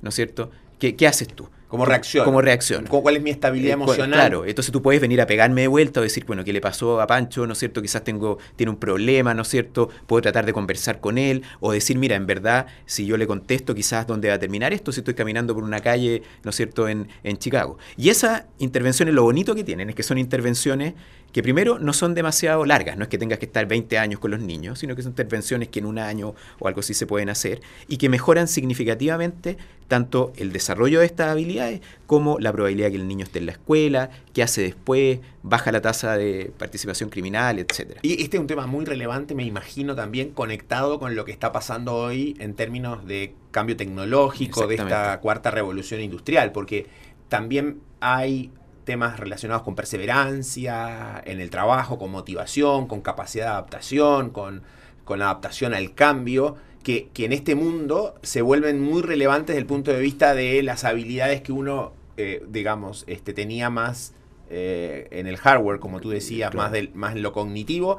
¿No 0.00 0.08
es 0.08 0.14
cierto? 0.14 0.50
¿Qué, 0.78 0.96
qué 0.96 1.06
haces 1.06 1.28
tú? 1.28 1.46
Como 1.68 1.84
reacción. 1.86 2.24
Como 2.24 2.42
reacción. 2.42 2.86
¿Cuál 2.86 3.16
es 3.16 3.22
mi 3.22 3.30
estabilidad 3.30 3.70
eh, 3.70 3.74
emocional? 3.74 4.18
Claro, 4.18 4.44
entonces 4.46 4.72
tú 4.72 4.82
puedes 4.82 5.00
venir 5.00 5.20
a 5.20 5.26
pegarme 5.26 5.62
de 5.62 5.68
vuelta 5.68 6.00
o 6.00 6.02
decir, 6.02 6.24
bueno, 6.26 6.42
¿qué 6.42 6.52
le 6.52 6.60
pasó 6.60 7.00
a 7.00 7.06
Pancho? 7.06 7.46
¿No 7.46 7.52
es 7.52 7.58
cierto? 7.58 7.80
Quizás 7.80 8.04
tengo, 8.04 8.38
tiene 8.56 8.70
un 8.70 8.76
problema, 8.76 9.32
¿no 9.32 9.40
es 9.42 9.48
cierto? 9.48 9.88
Puedo 10.06 10.20
tratar 10.20 10.44
de 10.44 10.52
conversar 10.52 11.00
con 11.00 11.16
él 11.16 11.42
o 11.60 11.72
decir, 11.72 11.96
mira, 11.96 12.16
en 12.16 12.26
verdad, 12.26 12.66
si 12.84 13.06
yo 13.06 13.16
le 13.16 13.26
contesto, 13.26 13.74
quizás 13.74 14.06
dónde 14.06 14.28
va 14.28 14.34
a 14.34 14.38
terminar 14.38 14.72
esto 14.72 14.92
si 14.92 15.00
estoy 15.00 15.14
caminando 15.14 15.54
por 15.54 15.64
una 15.64 15.80
calle, 15.80 16.22
¿no 16.44 16.50
es 16.50 16.56
cierto?, 16.56 16.88
en, 16.88 17.08
en 17.24 17.38
Chicago. 17.38 17.78
Y 17.96 18.10
esas 18.10 18.44
intervenciones, 18.58 19.14
lo 19.14 19.22
bonito 19.22 19.54
que 19.54 19.64
tienen 19.64 19.88
es 19.88 19.94
que 19.94 20.02
son 20.02 20.18
intervenciones 20.18 20.94
que 21.32 21.42
primero 21.42 21.78
no 21.78 21.92
son 21.92 22.14
demasiado 22.14 22.64
largas, 22.64 22.96
no 22.96 23.04
es 23.04 23.08
que 23.08 23.18
tengas 23.18 23.38
que 23.38 23.46
estar 23.46 23.66
20 23.66 23.98
años 23.98 24.20
con 24.20 24.30
los 24.30 24.40
niños, 24.40 24.78
sino 24.78 24.94
que 24.94 25.02
son 25.02 25.12
intervenciones 25.12 25.68
que 25.68 25.78
en 25.78 25.86
un 25.86 25.98
año 25.98 26.34
o 26.58 26.68
algo 26.68 26.80
así 26.80 26.94
se 26.94 27.06
pueden 27.06 27.30
hacer 27.30 27.62
y 27.88 27.96
que 27.96 28.08
mejoran 28.08 28.48
significativamente 28.48 29.56
tanto 29.88 30.32
el 30.36 30.52
desarrollo 30.52 31.00
de 31.00 31.06
estas 31.06 31.30
habilidades 31.30 31.80
como 32.06 32.38
la 32.38 32.52
probabilidad 32.52 32.86
de 32.86 32.92
que 32.92 32.98
el 32.98 33.08
niño 33.08 33.24
esté 33.24 33.40
en 33.40 33.46
la 33.46 33.52
escuela, 33.52 34.10
qué 34.32 34.42
hace 34.42 34.62
después, 34.62 35.20
baja 35.42 35.72
la 35.72 35.82
tasa 35.82 36.16
de 36.16 36.52
participación 36.56 37.10
criminal, 37.10 37.58
etcétera. 37.58 38.00
Y 38.02 38.22
este 38.22 38.36
es 38.36 38.40
un 38.40 38.46
tema 38.46 38.66
muy 38.66 38.84
relevante, 38.84 39.34
me 39.34 39.44
imagino 39.44 39.94
también 39.94 40.30
conectado 40.30 40.98
con 40.98 41.14
lo 41.14 41.24
que 41.24 41.32
está 41.32 41.52
pasando 41.52 41.94
hoy 41.94 42.36
en 42.38 42.54
términos 42.54 43.06
de 43.06 43.34
cambio 43.50 43.76
tecnológico, 43.76 44.66
de 44.66 44.76
esta 44.76 45.20
cuarta 45.20 45.50
revolución 45.50 46.00
industrial, 46.00 46.52
porque 46.52 46.86
también 47.28 47.80
hay 48.00 48.50
temas 48.84 49.18
relacionados 49.18 49.62
con 49.62 49.74
perseverancia 49.74 51.22
en 51.24 51.40
el 51.40 51.50
trabajo, 51.50 51.98
con 51.98 52.10
motivación, 52.10 52.86
con 52.86 53.00
capacidad 53.00 53.46
de 53.46 53.50
adaptación, 53.52 54.30
con, 54.30 54.62
con 55.04 55.22
adaptación 55.22 55.74
al 55.74 55.94
cambio 55.94 56.56
que, 56.82 57.10
en 57.16 57.32
este 57.32 57.54
mundo 57.54 58.14
se 58.22 58.42
vuelven 58.42 58.80
muy 58.80 59.02
relevantes 59.02 59.48
desde 59.48 59.60
el 59.60 59.66
punto 59.66 59.92
de 59.92 60.00
vista 60.00 60.34
de 60.34 60.62
las 60.62 60.84
habilidades 60.84 61.42
que 61.42 61.52
uno, 61.52 61.92
eh, 62.16 62.44
digamos, 62.48 63.04
este, 63.06 63.32
tenía 63.32 63.70
más 63.70 64.14
eh, 64.50 65.08
en 65.10 65.26
el 65.26 65.36
hardware, 65.36 65.78
como 65.78 66.00
tú 66.00 66.10
decías, 66.10 66.54
más, 66.54 66.72
del, 66.72 66.90
más 66.94 67.14
en 67.14 67.22
lo 67.22 67.32
cognitivo, 67.32 67.98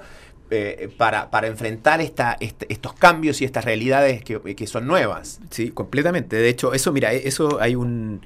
eh, 0.52 0.89
para, 0.98 1.32
para, 1.32 1.48
enfrentar 1.48 2.02
esta, 2.02 2.38
estos 2.39 2.93
cambios 2.93 3.41
y 3.41 3.46
estas 3.46 3.65
realidades 3.65 4.24
que, 4.24 4.67
son 4.67 4.86
nuevas. 4.86 5.39
Sí, 5.50 5.72
completamente. 5.72 6.36
De 6.36 6.50
hecho, 6.50 6.74
eso, 6.74 6.91
mira, 6.91 7.12
eso 7.13 7.60
hay 7.60 7.76
un... 7.76 8.22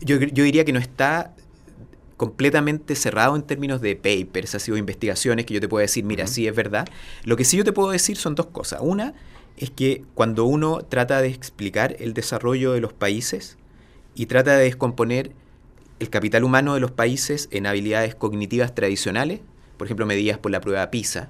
yo, 0.00 0.16
yo 0.20 0.44
diría 0.44 0.64
que 0.64 0.72
no 0.72 0.78
está 0.78 1.34
completamente 2.16 2.94
cerrado 2.94 3.36
en 3.36 3.42
términos 3.42 3.80
de 3.80 3.94
papers, 3.94 4.54
ha 4.54 4.58
sido 4.58 4.76
investigaciones 4.76 5.44
que 5.46 5.54
yo 5.54 5.60
te 5.60 5.68
puedo 5.68 5.82
decir, 5.82 6.04
mira, 6.04 6.26
sí 6.26 6.46
es 6.46 6.54
verdad. 6.54 6.88
Lo 7.24 7.36
que 7.36 7.44
sí 7.44 7.56
yo 7.56 7.64
te 7.64 7.72
puedo 7.72 7.90
decir 7.90 8.16
son 8.16 8.34
dos 8.34 8.46
cosas. 8.46 8.80
Una, 8.82 9.14
es 9.56 9.70
que 9.70 10.02
cuando 10.14 10.44
uno 10.44 10.80
trata 10.88 11.20
de 11.20 11.28
explicar 11.28 11.96
el 11.98 12.14
desarrollo 12.14 12.72
de 12.72 12.80
los 12.80 12.92
países 12.92 13.56
y 14.14 14.26
trata 14.26 14.56
de 14.56 14.64
descomponer 14.64 15.32
el 15.98 16.10
capital 16.10 16.44
humano 16.44 16.74
de 16.74 16.80
los 16.80 16.90
países 16.90 17.48
en 17.52 17.66
habilidades 17.66 18.14
cognitivas 18.14 18.74
tradicionales, 18.74 19.40
por 19.76 19.86
ejemplo, 19.86 20.06
medidas 20.06 20.38
por 20.38 20.50
la 20.50 20.60
prueba 20.60 20.90
PISA, 20.90 21.28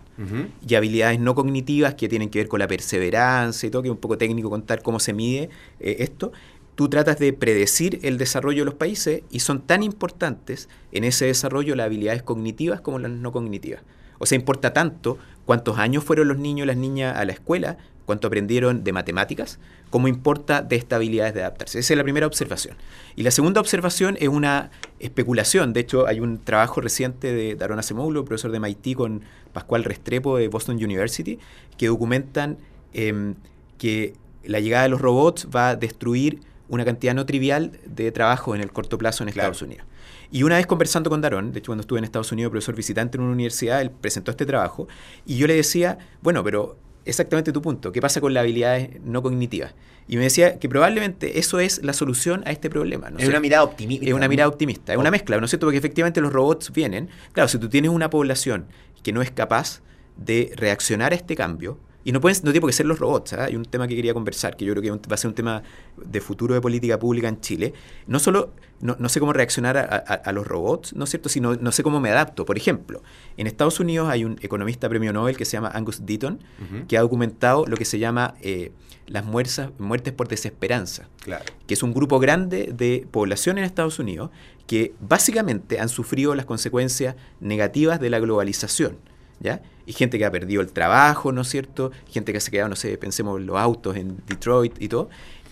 y 0.66 0.74
habilidades 0.76 1.18
no 1.18 1.34
cognitivas 1.34 1.96
que 1.96 2.08
tienen 2.08 2.30
que 2.30 2.38
ver 2.38 2.48
con 2.48 2.60
la 2.60 2.68
perseverancia 2.68 3.66
y 3.66 3.70
todo, 3.70 3.82
que 3.82 3.88
es 3.88 3.92
un 3.92 3.98
poco 3.98 4.18
técnico 4.18 4.50
contar 4.50 4.82
cómo 4.82 5.00
se 5.00 5.12
mide 5.12 5.50
eh, 5.80 5.96
esto, 5.98 6.32
tú 6.76 6.88
tratas 6.88 7.18
de 7.18 7.32
predecir 7.32 7.98
el 8.02 8.18
desarrollo 8.18 8.60
de 8.60 8.66
los 8.66 8.74
países 8.74 9.22
y 9.30 9.40
son 9.40 9.62
tan 9.62 9.82
importantes 9.82 10.68
en 10.92 11.04
ese 11.04 11.26
desarrollo 11.26 11.74
las 11.74 11.86
habilidades 11.86 12.22
cognitivas 12.22 12.80
como 12.80 12.98
las 12.98 13.10
no 13.10 13.32
cognitivas. 13.32 13.82
O 14.18 14.26
sea, 14.26 14.36
importa 14.36 14.72
tanto 14.72 15.18
cuántos 15.44 15.78
años 15.78 16.04
fueron 16.04 16.28
los 16.28 16.38
niños 16.38 16.64
y 16.64 16.68
las 16.68 16.76
niñas 16.76 17.16
a 17.16 17.24
la 17.24 17.32
escuela, 17.32 17.78
cuánto 18.04 18.28
aprendieron 18.28 18.84
de 18.84 18.92
matemáticas, 18.92 19.58
como 19.90 20.06
importa 20.06 20.62
de 20.62 20.76
esta 20.76 20.96
habilidades 20.96 21.34
de 21.34 21.40
adaptarse. 21.40 21.78
Esa 21.78 21.94
es 21.94 21.98
la 21.98 22.04
primera 22.04 22.26
observación. 22.26 22.76
Y 23.16 23.22
la 23.22 23.30
segunda 23.30 23.60
observación 23.60 24.16
es 24.20 24.28
una 24.28 24.70
especulación. 25.00 25.72
De 25.72 25.80
hecho, 25.80 26.06
hay 26.06 26.20
un 26.20 26.38
trabajo 26.38 26.80
reciente 26.80 27.32
de 27.32 27.56
Daron 27.56 27.78
Acemoglu, 27.78 28.24
profesor 28.24 28.52
de 28.52 28.60
MIT, 28.60 28.96
con 28.96 29.22
Pascual 29.52 29.84
Restrepo 29.84 30.36
de 30.36 30.48
Boston 30.48 30.76
University, 30.76 31.38
que 31.78 31.88
documentan 31.88 32.58
em, 32.92 33.34
que 33.78 34.14
la 34.44 34.60
llegada 34.60 34.84
de 34.84 34.90
los 34.90 35.00
robots 35.00 35.48
va 35.54 35.70
a 35.70 35.76
destruir 35.76 36.40
una 36.68 36.84
cantidad 36.84 37.14
no 37.14 37.26
trivial 37.26 37.78
de 37.86 38.12
trabajo 38.12 38.54
en 38.54 38.60
el 38.60 38.72
corto 38.72 38.98
plazo 38.98 39.22
en 39.22 39.28
Estados 39.28 39.62
Unidos. 39.62 39.86
Y 40.30 40.42
una 40.42 40.56
vez 40.56 40.66
conversando 40.66 41.10
con 41.10 41.20
Darón, 41.20 41.52
de 41.52 41.60
hecho 41.60 41.70
cuando 41.70 41.82
estuve 41.82 41.98
en 41.98 42.04
Estados 42.04 42.32
Unidos, 42.32 42.50
profesor 42.50 42.74
visitante 42.74 43.16
en 43.16 43.22
una 43.22 43.32
universidad, 43.32 43.80
él 43.80 43.90
presentó 43.90 44.30
este 44.30 44.46
trabajo 44.46 44.88
y 45.24 45.36
yo 45.36 45.46
le 45.46 45.54
decía, 45.54 45.98
bueno, 46.22 46.42
pero 46.42 46.76
exactamente 47.04 47.52
tu 47.52 47.62
punto. 47.62 47.92
¿Qué 47.92 48.00
pasa 48.00 48.20
con 48.20 48.34
las 48.34 48.42
habilidades 48.42 49.00
no 49.04 49.22
cognitivas? 49.22 49.74
Y 50.08 50.16
me 50.16 50.24
decía 50.24 50.58
que 50.58 50.68
probablemente 50.68 51.38
eso 51.38 51.58
es 51.58 51.82
la 51.82 51.92
solución 51.92 52.42
a 52.46 52.52
este 52.52 52.70
problema. 52.70 53.10
es 53.18 53.28
una 53.28 53.40
mirada 53.40 53.64
optimista. 53.64 54.06
Es 54.06 54.12
una 54.12 54.28
mirada 54.28 54.48
optimista. 54.48 54.92
Es 54.92 54.98
una 54.98 55.10
mezcla, 55.10 55.38
¿no 55.38 55.44
es 55.44 55.50
cierto? 55.50 55.66
Porque 55.66 55.78
efectivamente 55.78 56.20
los 56.20 56.32
robots 56.32 56.72
vienen. 56.72 57.08
Claro, 57.32 57.48
si 57.48 57.58
tú 57.58 57.68
tienes 57.68 57.90
una 57.90 58.10
población 58.10 58.66
que 59.02 59.12
no 59.12 59.22
es 59.22 59.30
capaz 59.30 59.82
de 60.16 60.52
reaccionar 60.56 61.12
a 61.12 61.16
este 61.16 61.34
cambio, 61.34 61.78
y 62.06 62.12
no, 62.12 62.20
pueden, 62.20 62.36
no 62.44 62.52
tiene 62.52 62.60
por 62.60 62.70
qué 62.70 62.72
ser 62.72 62.86
los 62.86 63.00
robots. 63.00 63.32
¿ah? 63.32 63.46
Hay 63.46 63.56
un 63.56 63.64
tema 63.64 63.88
que 63.88 63.96
quería 63.96 64.14
conversar, 64.14 64.56
que 64.56 64.64
yo 64.64 64.72
creo 64.74 65.00
que 65.00 65.08
va 65.08 65.14
a 65.14 65.16
ser 65.16 65.26
un 65.26 65.34
tema 65.34 65.64
de 65.96 66.20
futuro 66.20 66.54
de 66.54 66.60
política 66.60 67.00
pública 67.00 67.26
en 67.26 67.40
Chile. 67.40 67.74
No 68.06 68.20
solo 68.20 68.52
no, 68.80 69.08
sé 69.08 69.18
cómo 69.18 69.32
reaccionar 69.32 69.76
a, 69.76 70.32
los 70.32 70.46
robots, 70.46 70.94
¿no 70.94 71.02
es 71.02 71.10
cierto? 71.10 71.28
Sino 71.28 71.56
no 71.56 71.72
sé 71.72 71.82
cómo 71.82 71.98
me 71.98 72.08
adapto. 72.10 72.44
Por 72.44 72.56
ejemplo, 72.56 73.02
en 73.36 73.48
Estados 73.48 73.80
Unidos 73.80 74.08
hay 74.08 74.24
un 74.24 74.38
economista 74.40 74.88
premio 74.88 75.12
Nobel 75.12 75.36
que 75.36 75.44
se 75.44 75.54
llama 75.54 75.72
Angus 75.74 76.06
Deaton, 76.06 76.38
que 76.86 76.96
ha 76.96 77.00
documentado 77.00 77.66
lo 77.66 77.76
que 77.76 77.84
se 77.84 77.98
llama 77.98 78.34
eh, 78.40 78.70
las 79.08 79.24
muertes, 79.24 79.62
muertes 79.78 80.12
por 80.12 80.28
desesperanza. 80.28 81.08
Claro. 81.24 81.44
Que 81.66 81.74
es 81.74 81.82
un 81.82 81.92
grupo 81.92 82.20
grande 82.20 82.72
de 82.72 83.04
población 83.10 83.58
en 83.58 83.64
Estados 83.64 83.98
Unidos 83.98 84.30
que 84.68 84.94
básicamente 85.00 85.80
han 85.80 85.88
sufrido 85.88 86.36
las 86.36 86.46
consecuencias 86.46 87.16
negativas 87.40 87.98
de 87.98 88.10
la 88.10 88.20
globalización. 88.20 88.96
¿ya? 89.40 89.60
Y 89.86 89.92
gente 89.92 90.18
que 90.18 90.26
ha 90.26 90.30
perdido 90.30 90.60
el 90.60 90.72
trabajo, 90.72 91.32
¿no 91.32 91.42
es 91.42 91.48
cierto? 91.48 91.92
Gente 92.10 92.32
que 92.32 92.40
se 92.40 92.48
ha 92.48 92.50
quedado, 92.50 92.68
no 92.68 92.76
sé, 92.76 92.98
pensemos 92.98 93.40
en 93.40 93.46
los 93.46 93.56
autos 93.56 93.96
en 93.96 94.18
Detroit 94.26 94.82
y 94.82 94.88
todo. 94.88 95.08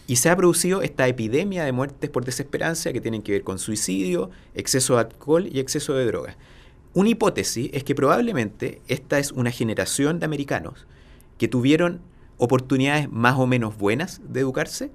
Y 0.07 0.17
se 0.17 0.29
ha 0.29 0.37
producido 0.37 0.83
esta 0.83 1.09
epidemia 1.09 1.65
de 1.65 1.73
muertes 1.73 2.11
por 2.11 2.25
desesperanza 2.25 2.93
que 2.93 3.01
tienen 3.01 3.23
que 3.23 3.33
ver 3.33 3.45
con 3.45 3.59
suicidio, 3.59 4.31
exceso 4.55 4.95
de 4.95 5.01
alcohol 5.01 5.49
y 5.51 5.61
exceso 5.61 5.95
de 5.95 6.05
drogas. 6.05 6.37
Una 6.93 7.09
hipótesis 7.09 7.71
es 7.73 7.85
que 7.85 7.95
probablemente 7.95 8.83
esta 8.87 9.19
es 9.19 9.33
una 9.33 9.51
generación 9.51 10.21
de 10.21 10.27
americanos 10.27 10.87
que 11.39 11.49
tuvieron 11.49 12.01
oportunidades 12.37 13.11
más 13.11 13.39
o 13.39 13.47
menos 13.47 13.79
buenas 13.79 14.21
de 14.29 14.41
educarse, 14.41 14.91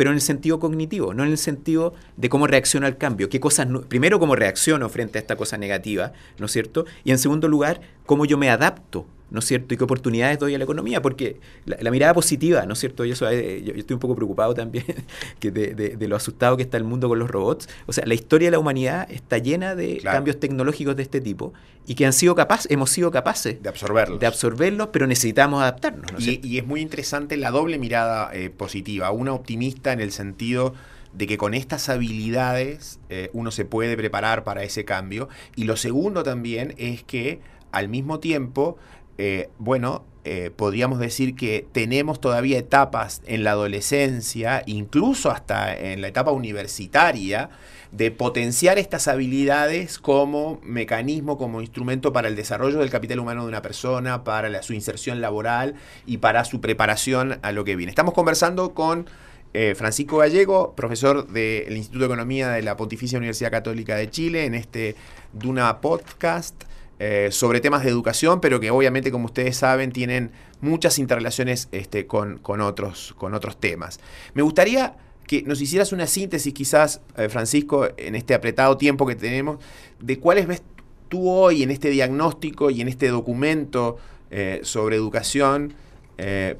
pero 0.00 0.12
en 0.12 0.14
el 0.14 0.22
sentido 0.22 0.58
cognitivo, 0.60 1.12
no 1.12 1.24
en 1.24 1.30
el 1.30 1.36
sentido 1.36 1.92
de 2.16 2.30
cómo 2.30 2.46
reacciono 2.46 2.86
al 2.86 2.96
cambio, 2.96 3.28
qué 3.28 3.38
cosas, 3.38 3.68
primero 3.86 4.18
cómo 4.18 4.34
reacciono 4.34 4.88
frente 4.88 5.18
a 5.18 5.20
esta 5.20 5.36
cosa 5.36 5.58
negativa, 5.58 6.14
¿no 6.38 6.46
es 6.46 6.52
cierto? 6.52 6.86
Y 7.04 7.10
en 7.10 7.18
segundo 7.18 7.48
lugar, 7.48 7.82
cómo 8.06 8.24
yo 8.24 8.38
me 8.38 8.48
adapto 8.48 9.04
¿no 9.30 9.38
es 9.38 9.44
cierto? 9.44 9.74
Y 9.74 9.76
qué 9.76 9.84
oportunidades 9.84 10.38
doy 10.38 10.54
a 10.54 10.58
la 10.58 10.64
economía, 10.64 11.02
porque 11.02 11.40
la, 11.64 11.90
mirada 11.90 12.14
positiva, 12.14 12.66
¿no 12.66 12.74
es 12.74 12.78
cierto? 12.78 13.04
Y 13.04 13.12
eso, 13.12 13.28
eh, 13.28 13.62
yo, 13.64 13.74
estoy 13.74 13.94
un 13.94 14.00
poco 14.00 14.14
preocupado 14.14 14.54
también 14.54 14.84
que 15.38 15.50
de, 15.50 16.08
lo 16.08 16.16
asustado 16.16 16.56
que 16.56 16.62
está 16.62 16.76
el 16.76 16.84
mundo 16.84 17.08
con 17.08 17.18
los 17.18 17.30
robots. 17.30 17.68
O 17.86 17.92
sea, 17.92 18.04
la 18.06 18.14
historia 18.14 18.48
de 18.48 18.52
la 18.52 18.58
humanidad 18.58 19.10
está 19.10 19.38
llena 19.38 19.74
de 19.74 19.98
cambios 19.98 20.40
tecnológicos 20.40 20.96
de 20.96 21.02
este 21.02 21.20
tipo 21.20 21.52
y 21.86 21.94
que 21.94 22.06
han 22.06 22.12
sido 22.12 22.34
capaces, 22.34 22.70
hemos 22.70 22.90
sido 22.90 23.10
capaces 23.10 23.62
de 23.62 23.68
absorberlos. 23.68 24.20
De 24.20 24.26
absorberlos, 24.26 24.88
pero 24.92 25.06
necesitamos 25.06 25.62
adaptarnos. 25.62 26.12
y, 26.18 26.58
es 26.58 26.66
muy 26.66 26.80
interesante 26.80 27.36
la 27.36 27.50
doble 27.50 27.78
mirada 27.78 28.30
eh, 28.32 28.50
positiva, 28.50 29.10
una 29.10 29.32
optimista 29.32 29.92
en 29.92 30.00
el 30.00 30.12
sentido 30.12 30.74
de 31.12 31.26
que 31.26 31.38
con 31.38 31.54
estas 31.54 31.88
habilidades 31.88 33.00
eh, 33.08 33.30
uno 33.32 33.50
se 33.50 33.64
puede 33.64 33.96
preparar 33.96 34.44
para 34.44 34.62
ese 34.62 34.84
cambio. 34.84 35.28
Y 35.56 35.64
lo 35.64 35.76
segundo 35.76 36.22
también 36.22 36.74
es 36.76 37.02
que 37.02 37.40
al 37.72 37.88
mismo 37.88 38.20
tiempo 38.20 38.76
eh, 39.22 39.50
bueno, 39.58 40.06
eh, 40.24 40.50
podríamos 40.56 40.98
decir 40.98 41.36
que 41.36 41.66
tenemos 41.72 42.22
todavía 42.22 42.56
etapas 42.56 43.20
en 43.26 43.44
la 43.44 43.50
adolescencia, 43.50 44.62
incluso 44.64 45.30
hasta 45.30 45.76
en 45.76 46.00
la 46.00 46.08
etapa 46.08 46.30
universitaria, 46.30 47.50
de 47.92 48.10
potenciar 48.12 48.78
estas 48.78 49.08
habilidades 49.08 49.98
como 49.98 50.58
mecanismo, 50.62 51.36
como 51.36 51.60
instrumento 51.60 52.14
para 52.14 52.28
el 52.28 52.34
desarrollo 52.34 52.78
del 52.78 52.88
capital 52.88 53.18
humano 53.18 53.42
de 53.42 53.48
una 53.48 53.60
persona, 53.60 54.24
para 54.24 54.62
su 54.62 54.72
inserción 54.72 55.20
laboral 55.20 55.74
y 56.06 56.16
para 56.16 56.46
su 56.46 56.62
preparación 56.62 57.40
a 57.42 57.52
lo 57.52 57.64
que 57.64 57.76
viene. 57.76 57.90
Estamos 57.90 58.14
conversando 58.14 58.72
con 58.72 59.04
eh, 59.52 59.74
Francisco 59.74 60.16
Gallego, 60.16 60.72
profesor 60.74 61.26
del 61.28 61.76
Instituto 61.76 62.00
de 62.00 62.06
Economía 62.06 62.48
de 62.48 62.62
la 62.62 62.78
Pontificia 62.78 63.18
Universidad 63.18 63.50
Católica 63.50 63.96
de 63.96 64.08
Chile, 64.08 64.46
en 64.46 64.54
este 64.54 64.96
Duna 65.34 65.82
Podcast. 65.82 66.64
Eh, 67.02 67.28
sobre 67.32 67.62
temas 67.62 67.82
de 67.82 67.88
educación, 67.88 68.42
pero 68.42 68.60
que 68.60 68.70
obviamente, 68.70 69.10
como 69.10 69.24
ustedes 69.24 69.56
saben, 69.56 69.90
tienen 69.90 70.32
muchas 70.60 70.98
interrelaciones 70.98 71.68
este, 71.72 72.06
con, 72.06 72.42
otros, 72.60 73.14
con 73.16 73.32
otros 73.32 73.58
temas. 73.58 74.00
Me 74.34 74.42
gustaría 74.42 74.96
que 75.26 75.40
nos 75.40 75.62
hicieras 75.62 75.92
una 75.92 76.06
síntesis, 76.06 76.52
quizás, 76.52 77.00
eh, 77.16 77.30
Francisco, 77.30 77.88
en 77.96 78.16
este 78.16 78.34
apretado 78.34 78.76
tiempo 78.76 79.06
que 79.06 79.14
tenemos, 79.14 79.60
de 79.98 80.18
cuáles 80.18 80.46
ves 80.46 80.62
tú 81.08 81.26
hoy 81.26 81.62
en 81.62 81.70
este 81.70 81.88
diagnóstico 81.88 82.68
y 82.68 82.82
en 82.82 82.88
este 82.88 83.08
documento 83.08 83.96
eh, 84.30 84.60
sobre 84.62 84.96
educación. 84.96 85.72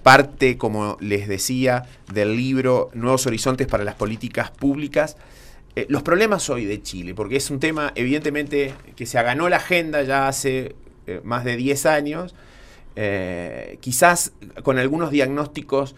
parte, 0.02 0.56
como 0.56 0.96
les 1.00 1.28
decía, 1.28 1.82
del 2.14 2.34
libro 2.34 2.88
Nuevos 2.94 3.26
Horizontes 3.26 3.66
para 3.66 3.84
las 3.84 3.94
Políticas 3.94 4.50
Públicas. 4.50 5.18
Eh, 5.76 5.86
los 5.88 6.02
problemas 6.02 6.50
hoy 6.50 6.64
de 6.64 6.82
Chile, 6.82 7.14
porque 7.14 7.36
es 7.36 7.48
un 7.50 7.60
tema 7.60 7.92
evidentemente 7.94 8.74
que 8.96 9.06
se 9.06 9.18
aganó 9.18 9.48
la 9.48 9.56
agenda 9.56 10.02
ya 10.02 10.26
hace 10.26 10.74
eh, 11.06 11.20
más 11.22 11.44
de 11.44 11.56
10 11.56 11.86
años, 11.86 12.34
eh, 12.96 13.78
quizás 13.80 14.32
con 14.64 14.78
algunos 14.78 15.12
diagnósticos 15.12 15.94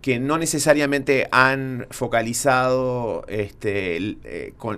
que 0.00 0.20
no 0.20 0.38
necesariamente 0.38 1.26
han 1.32 1.86
focalizado, 1.90 3.24
este, 3.26 4.18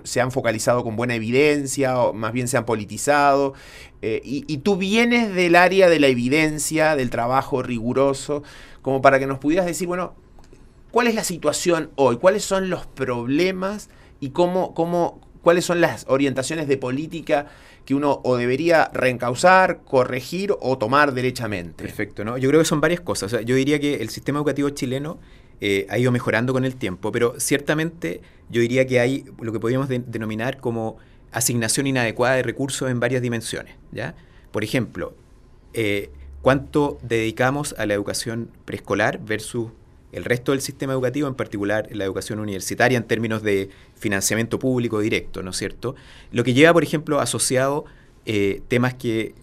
se 0.03 0.21
han 0.21 0.31
focalizado 0.31 0.83
con 0.83 0.95
buena 0.95 1.13
evidencia, 1.13 1.99
o 1.99 2.13
más 2.13 2.31
bien 2.31 2.47
se 2.47 2.57
han 2.57 2.65
politizado. 2.65 3.53
Y, 4.01 4.45
y, 4.47 4.57
tú 4.59 4.77
vienes 4.77 5.35
del 5.35 5.55
área 5.55 5.89
de 5.89 5.99
la 5.99 6.07
evidencia, 6.07 6.95
del 6.95 7.09
trabajo 7.09 7.61
riguroso, 7.61 8.43
como 8.81 9.01
para 9.01 9.19
que 9.19 9.27
nos 9.27 9.39
pudieras 9.39 9.65
decir, 9.65 9.87
bueno, 9.87 10.15
¿cuál 10.89 11.07
es 11.07 11.15
la 11.15 11.25
situación 11.25 11.91
hoy? 11.95 12.17
¿Cuáles 12.17 12.45
son 12.45 12.69
los 12.69 12.87
problemas? 12.87 13.89
Y 14.19 14.29
cómo, 14.29 14.73
cómo, 14.73 15.21
cuáles 15.41 15.65
son 15.65 15.81
las 15.81 16.05
orientaciones 16.07 16.67
de 16.67 16.77
política 16.77 17.47
que 17.85 17.95
uno 17.95 18.21
o 18.23 18.37
debería 18.37 18.89
reencauzar, 18.93 19.81
corregir 19.83 20.53
o 20.59 20.77
tomar 20.77 21.13
derechamente. 21.13 21.83
Perfecto, 21.83 22.23
¿no? 22.23 22.37
Yo 22.37 22.49
creo 22.49 22.61
que 22.61 22.65
son 22.65 22.81
varias 22.81 23.01
cosas. 23.01 23.31
yo 23.45 23.55
diría 23.55 23.79
que 23.79 23.95
el 23.95 24.09
sistema 24.09 24.39
educativo 24.39 24.69
chileno 24.69 25.19
eh, 25.61 25.87
ha 25.89 25.97
ido 25.97 26.11
mejorando 26.11 26.53
con 26.53 26.65
el 26.65 26.75
tiempo, 26.75 27.11
pero 27.11 27.39
ciertamente 27.39 28.21
yo 28.49 28.61
diría 28.61 28.85
que 28.85 28.99
hay 28.99 29.25
lo 29.41 29.51
que 29.51 29.59
podríamos 29.59 29.89
denominar 29.89 30.59
como 30.59 30.97
asignación 31.31 31.87
inadecuada 31.87 32.35
de 32.35 32.43
recursos 32.43 32.89
en 32.89 32.99
varias 32.99 33.21
dimensiones. 33.21 33.75
¿ya? 33.91 34.15
Por 34.51 34.63
ejemplo, 34.63 35.13
eh, 35.73 36.11
¿cuánto 36.41 36.97
dedicamos 37.01 37.75
a 37.77 37.85
la 37.85 37.93
educación 37.93 38.51
preescolar 38.65 39.19
versus 39.23 39.71
el 40.11 40.25
resto 40.25 40.51
del 40.51 40.61
sistema 40.61 40.93
educativo, 40.93 41.27
en 41.27 41.35
particular 41.35 41.87
la 41.91 42.03
educación 42.03 42.39
universitaria 42.39 42.97
en 42.97 43.03
términos 43.03 43.43
de 43.43 43.69
financiamiento 43.95 44.59
público 44.59 44.99
directo, 44.99 45.43
¿no 45.43 45.51
es 45.51 45.57
cierto? 45.57 45.95
Lo 46.31 46.43
que 46.43 46.53
lleva, 46.53 46.73
por 46.73 46.83
ejemplo, 46.83 47.19
asociado 47.19 47.85
eh, 48.25 48.61
temas 48.67 48.93
que, 48.93 49.33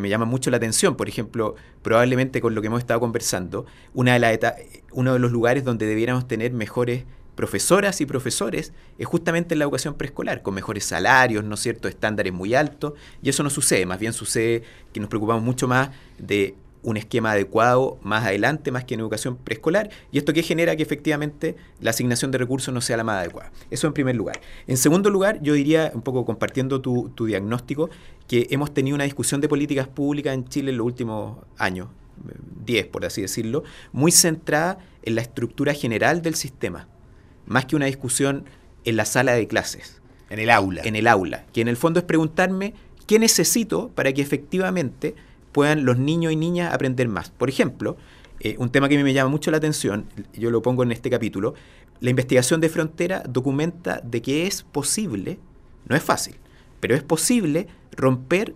me 0.00 0.08
llaman 0.08 0.28
mucho 0.28 0.50
la 0.50 0.56
atención, 0.56 0.96
por 0.96 1.08
ejemplo, 1.08 1.54
probablemente 1.82 2.40
con 2.40 2.54
lo 2.54 2.60
que 2.60 2.66
hemos 2.66 2.80
estado 2.80 2.98
conversando, 2.98 3.66
una 3.94 4.18
de 4.18 4.52
uno 4.92 5.12
de 5.12 5.18
los 5.18 5.30
lugares 5.30 5.64
donde 5.64 5.86
debiéramos 5.86 6.26
tener 6.26 6.52
mejores 6.52 7.04
profesoras 7.36 8.00
y 8.00 8.06
profesores 8.06 8.72
es 8.98 9.06
justamente 9.06 9.54
en 9.54 9.60
la 9.60 9.64
educación 9.64 9.94
preescolar, 9.94 10.42
con 10.42 10.54
mejores 10.54 10.84
salarios, 10.84 11.44
¿no 11.44 11.54
es 11.54 11.60
cierto?, 11.60 11.86
estándares 11.86 12.32
muy 12.32 12.54
altos, 12.54 12.94
y 13.22 13.28
eso 13.28 13.42
no 13.42 13.50
sucede, 13.50 13.86
más 13.86 14.00
bien 14.00 14.12
sucede 14.12 14.62
que 14.92 14.98
nos 14.98 15.08
preocupamos 15.08 15.44
mucho 15.44 15.68
más 15.68 15.90
de 16.18 16.56
un 16.82 16.96
esquema 16.96 17.32
adecuado 17.32 17.98
más 18.02 18.24
adelante, 18.24 18.70
más 18.70 18.84
que 18.84 18.94
en 18.94 19.00
educación 19.00 19.36
preescolar, 19.36 19.90
y 20.12 20.18
esto 20.18 20.32
que 20.32 20.42
genera 20.42 20.76
que 20.76 20.82
efectivamente 20.82 21.56
la 21.80 21.90
asignación 21.90 22.30
de 22.30 22.38
recursos 22.38 22.72
no 22.72 22.80
sea 22.80 22.96
la 22.96 23.04
más 23.04 23.20
adecuada. 23.20 23.50
Eso 23.70 23.86
en 23.86 23.92
primer 23.92 24.16
lugar. 24.16 24.40
En 24.66 24.76
segundo 24.76 25.10
lugar, 25.10 25.40
yo 25.42 25.54
diría, 25.54 25.90
un 25.94 26.02
poco 26.02 26.24
compartiendo 26.24 26.80
tu, 26.80 27.12
diagnóstico, 27.26 27.90
que 28.28 28.46
hemos 28.50 28.72
tenido 28.72 28.94
una 28.94 29.04
discusión 29.04 29.40
de 29.40 29.48
políticas 29.48 29.88
públicas 29.88 30.34
en 30.34 30.44
Chile 30.48 30.70
en 30.70 30.78
los 30.78 30.86
últimos 30.86 31.38
años, 31.58 31.88
10 32.64 32.86
por 32.86 33.04
así 33.04 33.20
decirlo, 33.20 33.64
muy 33.92 34.12
centrada 34.12 34.78
en 35.02 35.14
la 35.14 35.22
estructura 35.22 35.74
general 35.74 36.22
del 36.22 36.34
sistema, 36.34 36.88
más 37.46 37.66
que 37.66 37.76
una 37.76 37.86
discusión 37.86 38.44
en 38.84 38.96
la 38.96 39.04
sala 39.04 39.32
de 39.32 39.46
clases. 39.46 40.00
En 40.30 40.38
el 40.38 40.50
aula. 40.50 40.82
En 40.84 40.96
el 40.96 41.06
aula, 41.06 41.44
que 41.52 41.60
en 41.60 41.68
el 41.68 41.76
fondo 41.76 42.00
es 42.00 42.04
preguntarme 42.04 42.74
qué 43.06 43.18
necesito 43.18 43.90
para 43.94 44.12
que 44.12 44.22
efectivamente 44.22 45.14
puedan 45.56 45.86
los 45.86 45.96
niños 45.96 46.34
y 46.34 46.36
niñas 46.36 46.74
aprender 46.74 47.08
más. 47.08 47.30
Por 47.30 47.48
ejemplo, 47.48 47.96
eh, 48.40 48.56
un 48.58 48.68
tema 48.68 48.90
que 48.90 48.96
a 48.96 48.98
mí 48.98 49.04
me 49.04 49.14
llama 49.14 49.30
mucho 49.30 49.50
la 49.50 49.56
atención, 49.56 50.04
yo 50.34 50.50
lo 50.50 50.60
pongo 50.60 50.82
en 50.82 50.92
este 50.92 51.08
capítulo, 51.08 51.54
la 52.00 52.10
investigación 52.10 52.60
de 52.60 52.68
frontera 52.68 53.22
documenta 53.26 54.02
de 54.04 54.20
que 54.20 54.46
es 54.46 54.64
posible, 54.64 55.38
no 55.88 55.96
es 55.96 56.02
fácil, 56.02 56.34
pero 56.78 56.94
es 56.94 57.02
posible 57.02 57.68
romper 57.92 58.52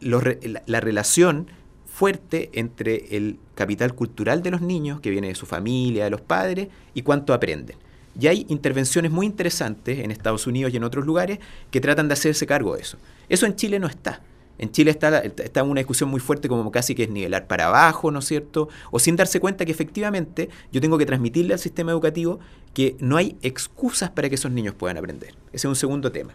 la, 0.00 0.80
relación 0.80 1.46
fuerte 1.86 2.50
entre 2.54 3.16
el 3.16 3.38
capital 3.54 3.94
cultural 3.94 4.42
de 4.42 4.50
los 4.50 4.62
niños, 4.62 5.00
que 5.00 5.10
viene 5.10 5.28
de 5.28 5.36
su 5.36 5.46
familia, 5.46 6.02
de 6.02 6.10
los 6.10 6.22
padres, 6.22 6.70
y 6.92 7.02
cuánto 7.02 7.34
aprenden. 7.34 7.76
Y 8.18 8.26
hay 8.26 8.46
intervenciones 8.48 9.12
muy 9.12 9.26
interesantes 9.26 10.00
en 10.00 10.10
Estados 10.10 10.48
Unidos 10.48 10.74
y 10.74 10.76
en 10.76 10.82
otros 10.82 11.06
lugares 11.06 11.38
que 11.70 11.80
tratan 11.80 12.08
de 12.08 12.14
hacerse 12.14 12.48
cargo 12.48 12.74
de 12.74 12.82
eso. 12.82 12.98
Eso 13.28 13.46
en 13.46 13.54
Chile 13.54 13.78
no 13.78 13.86
está. 13.86 14.22
En 14.60 14.70
Chile 14.72 14.90
está, 14.90 15.62
una 15.62 15.80
discusión 15.80 16.10
muy 16.10 16.20
fuerte 16.20 16.46
como 16.46 16.70
casi 16.70 16.94
que 16.94 17.04
es 17.04 17.08
nivelar 17.08 17.46
para 17.46 17.68
abajo, 17.68 18.10
¿no 18.10 18.18
es 18.18 18.26
cierto? 18.26 18.68
O 18.90 18.98
sin 18.98 19.16
darse 19.16 19.40
cuenta 19.40 19.64
que 19.64 19.72
efectivamente 19.72 20.50
yo 20.70 20.82
tengo 20.82 20.98
que 20.98 21.06
transmitirle 21.06 21.54
al 21.54 21.58
sistema 21.58 21.92
educativo 21.92 22.40
que 22.74 22.94
no 23.00 23.16
hay 23.16 23.38
excusas 23.40 24.10
para 24.10 24.28
que 24.28 24.34
esos 24.34 24.52
niños 24.52 24.74
puedan 24.74 24.98
aprender. 24.98 25.30
Ese 25.46 25.56
es 25.56 25.64
un 25.64 25.76
segundo 25.76 26.12
tema. 26.12 26.34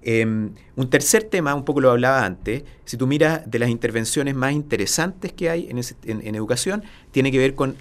Em, 0.00 0.54
un 0.76 0.88
tercer 0.88 1.24
tema, 1.24 1.54
un 1.54 1.66
poco 1.66 1.82
lo 1.82 1.90
hablaba 1.90 2.24
antes, 2.24 2.64
si 2.86 2.96
tú 2.96 3.06
miras 3.06 3.42
de 3.44 3.58
las 3.58 3.68
intervenciones 3.68 4.34
más 4.34 4.54
interesantes 4.54 5.34
que 5.34 5.50
hay 5.50 5.68
en, 5.68 6.34
educación, 6.34 6.84
tiene 7.10 7.30
que 7.30 7.36
ver 7.36 7.54
con, 7.54 7.76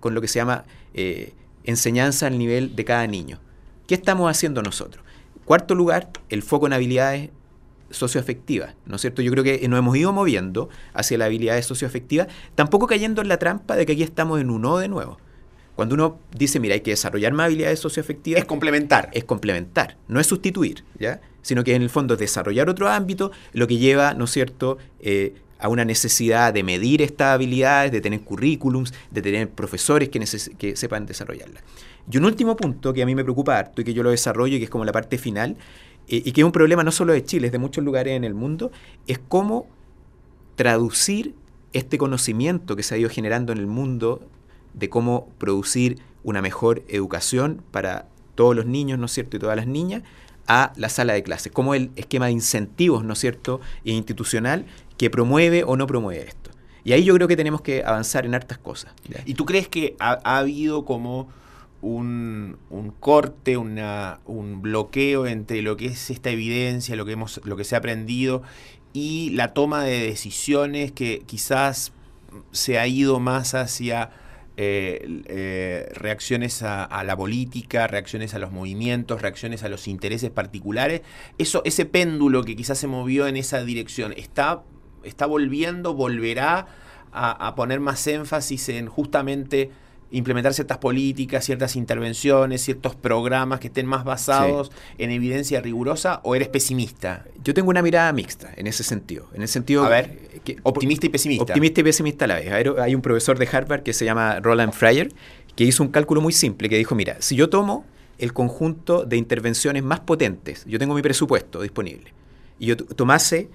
con 0.00 0.12
lo 0.12 0.20
que 0.20 0.28
se 0.28 0.38
llama 0.38 0.66
eh, 0.92 1.32
enseñanza 1.64 2.26
al 2.26 2.36
nivel 2.36 2.76
de 2.76 2.84
cada 2.84 3.06
niño. 3.06 3.40
¿Qué 3.86 3.94
estamos 3.94 4.30
haciendo 4.30 4.60
nosotros? 4.60 5.02
Cuarto 5.46 5.74
lugar, 5.74 6.10
el 6.28 6.42
foco 6.42 6.66
en 6.66 6.74
habilidades 6.74 7.30
socioafectiva, 7.90 8.74
¿no 8.86 8.96
es 8.96 9.00
cierto? 9.02 9.22
Yo 9.22 9.30
creo 9.30 9.44
que 9.44 9.66
nos 9.68 9.78
hemos 9.78 9.96
ido 9.96 10.12
moviendo 10.12 10.68
hacia 10.94 11.18
la 11.18 11.26
habilidad 11.26 11.60
socioafectiva, 11.62 12.26
tampoco 12.54 12.86
cayendo 12.86 13.22
en 13.22 13.28
la 13.28 13.38
trampa 13.38 13.76
de 13.76 13.86
que 13.86 13.92
aquí 13.92 14.02
estamos 14.02 14.40
en 14.40 14.50
un 14.50 14.62
no 14.62 14.78
de 14.78 14.88
nuevo. 14.88 15.18
Cuando 15.76 15.94
uno 15.94 16.18
dice, 16.36 16.60
mira, 16.60 16.74
hay 16.74 16.80
que 16.80 16.90
desarrollar 16.90 17.32
más 17.32 17.46
habilidades 17.46 17.80
socioafectivas... 17.80 18.40
Es 18.40 18.46
complementar. 18.46 19.08
Es 19.12 19.24
complementar, 19.24 19.96
no 20.08 20.20
es 20.20 20.26
sustituir, 20.26 20.84
¿ya? 20.98 21.20
Sino 21.42 21.64
que 21.64 21.74
en 21.74 21.82
el 21.82 21.90
fondo 21.90 22.14
es 22.14 22.20
desarrollar 22.20 22.68
otro 22.68 22.88
ámbito, 22.88 23.32
lo 23.52 23.66
que 23.66 23.78
lleva, 23.78 24.12
¿no 24.14 24.24
es 24.24 24.30
cierto?, 24.30 24.76
eh, 25.00 25.34
a 25.58 25.68
una 25.68 25.84
necesidad 25.84 26.52
de 26.54 26.62
medir 26.62 27.02
estas 27.02 27.34
habilidades, 27.34 27.92
de 27.92 28.00
tener 28.00 28.20
currículums, 28.20 28.92
de 29.10 29.22
tener 29.22 29.50
profesores 29.50 30.08
que, 30.08 30.20
que 30.56 30.76
sepan 30.76 31.06
desarrollarlas. 31.06 31.62
Y 32.10 32.16
un 32.16 32.24
último 32.24 32.56
punto 32.56 32.92
que 32.92 33.02
a 33.02 33.06
mí 33.06 33.14
me 33.14 33.22
preocupa 33.22 33.58
harto 33.58 33.82
y 33.82 33.84
que 33.84 33.94
yo 33.94 34.02
lo 34.02 34.10
desarrollo 34.10 34.56
y 34.56 34.58
que 34.58 34.64
es 34.64 34.70
como 34.70 34.84
la 34.84 34.92
parte 34.92 35.18
final, 35.18 35.56
y 36.16 36.32
que 36.32 36.40
es 36.40 36.44
un 36.44 36.52
problema 36.52 36.82
no 36.82 36.92
solo 36.92 37.12
de 37.12 37.24
Chile, 37.24 37.46
es 37.46 37.52
de 37.52 37.58
muchos 37.58 37.84
lugares 37.84 38.16
en 38.16 38.24
el 38.24 38.34
mundo, 38.34 38.70
es 39.06 39.18
cómo 39.18 39.66
traducir 40.56 41.34
este 41.72 41.98
conocimiento 41.98 42.76
que 42.76 42.82
se 42.82 42.94
ha 42.94 42.98
ido 42.98 43.08
generando 43.10 43.52
en 43.52 43.58
el 43.58 43.66
mundo 43.66 44.22
de 44.74 44.88
cómo 44.88 45.28
producir 45.38 46.00
una 46.22 46.42
mejor 46.42 46.82
educación 46.88 47.62
para 47.70 48.06
todos 48.34 48.54
los 48.56 48.66
niños, 48.66 48.98
¿no 48.98 49.06
es 49.06 49.12
cierto?, 49.12 49.36
y 49.36 49.40
todas 49.40 49.56
las 49.56 49.66
niñas, 49.66 50.02
a 50.46 50.72
la 50.76 50.88
sala 50.88 51.12
de 51.12 51.22
clases, 51.22 51.52
como 51.52 51.74
el 51.74 51.90
esquema 51.96 52.26
de 52.26 52.32
incentivos, 52.32 53.04
¿no 53.04 53.12
es 53.12 53.18
cierto?, 53.18 53.60
e 53.84 53.92
institucional 53.92 54.66
que 54.96 55.10
promueve 55.10 55.64
o 55.64 55.76
no 55.76 55.86
promueve 55.86 56.26
esto. 56.26 56.50
Y 56.82 56.92
ahí 56.92 57.04
yo 57.04 57.14
creo 57.14 57.28
que 57.28 57.36
tenemos 57.36 57.60
que 57.60 57.84
avanzar 57.84 58.24
en 58.24 58.34
hartas 58.34 58.58
cosas. 58.58 58.92
¿Y 59.26 59.34
tú 59.34 59.44
crees 59.44 59.68
que 59.68 59.96
ha, 59.98 60.38
habido 60.38 60.84
como 60.84 61.28
un, 61.82 62.58
corte, 63.00 63.56
una, 63.56 64.20
un 64.26 64.62
bloqueo 64.62 65.26
entre 65.26 65.62
lo 65.62 65.76
que 65.76 65.86
es 65.86 66.10
esta 66.10 66.30
evidencia, 66.30 66.96
lo 66.96 67.04
que, 67.04 67.12
hemos, 67.12 67.40
lo 67.44 67.56
que 67.56 67.64
se 67.64 67.74
ha 67.74 67.78
aprendido 67.78 68.42
y 68.92 69.30
la 69.30 69.54
toma 69.54 69.84
de 69.84 70.00
decisiones 70.00 70.92
que 70.92 71.22
quizás 71.26 71.92
se 72.52 72.78
ha 72.78 72.86
ido 72.86 73.20
más 73.20 73.54
hacia 73.54 74.10
eh, 74.56 75.22
eh, 75.26 75.88
reacciones 75.94 76.62
a, 76.62 77.02
la 77.04 77.16
política, 77.16 77.86
reacciones 77.86 78.34
a 78.34 78.38
los 78.38 78.52
movimientos, 78.52 79.22
reacciones 79.22 79.62
a 79.62 79.68
los 79.68 79.88
intereses 79.88 80.30
particulares. 80.30 81.02
Eso, 81.38 81.62
ese 81.64 81.86
péndulo 81.86 82.44
que 82.44 82.56
quizás 82.56 82.78
se 82.78 82.86
movió 82.86 83.26
en 83.26 83.36
esa 83.36 83.64
dirección, 83.64 84.12
¿está, 84.16 84.62
está 85.02 85.26
volviendo, 85.26 85.94
volverá 85.94 86.66
a 87.12 87.54
poner 87.56 87.80
más 87.80 88.06
énfasis 88.06 88.68
en 88.68 88.86
justamente 88.86 89.72
implementar 90.10 90.54
ciertas 90.54 90.78
políticas, 90.78 91.44
ciertas 91.44 91.76
intervenciones, 91.76 92.62
ciertos 92.62 92.94
programas 92.94 93.60
que 93.60 93.68
estén 93.68 93.86
más 93.86 94.04
basados 94.04 94.72
en 94.98 95.10
evidencia 95.10 95.60
rigurosa 95.60 96.20
o 96.24 96.34
eres 96.34 96.48
pesimista? 96.48 97.24
Yo 97.44 97.54
tengo 97.54 97.70
una 97.70 97.82
mirada 97.82 98.12
mixta 98.12 98.50
en 98.56 98.66
ese 98.66 98.82
sentido. 98.82 99.28
En 99.34 99.42
el 99.42 99.48
sentido 99.48 99.84
a 99.84 99.88
ver, 99.88 100.18
que, 100.44 100.56
optimista 100.62 101.06
y 101.06 101.08
pesimista. 101.10 101.44
Optimista 101.44 101.80
y 101.80 101.84
pesimista 101.84 102.24
a 102.24 102.28
la 102.28 102.34
vez. 102.36 102.52
Hay 102.78 102.94
un 102.94 103.02
profesor 103.02 103.38
de 103.38 103.48
Harvard 103.50 103.82
que 103.82 103.92
se 103.92 104.04
llama 104.04 104.40
Roland 104.40 104.72
Fryer 104.72 105.10
que 105.60 105.64
hizo 105.64 105.82
un 105.82 105.90
cálculo 105.90 106.20
muy 106.20 106.32
simple 106.32 106.68
que 106.68 106.78
dijo, 106.78 106.94
mira, 106.94 107.16
si 107.20 107.36
yo 107.36 107.50
tomo 107.50 107.84
el 108.18 108.32
conjunto 108.32 109.04
de 109.04 109.16
intervenciones 109.16 109.82
más 109.82 110.00
potentes, 110.00 110.64
yo 110.66 110.78
tengo 110.78 110.94
mi 110.94 111.02
presupuesto 111.02 111.62
disponible, 111.62 112.12
y 112.58 112.66
yo 112.66 112.76
tomase 112.76 113.48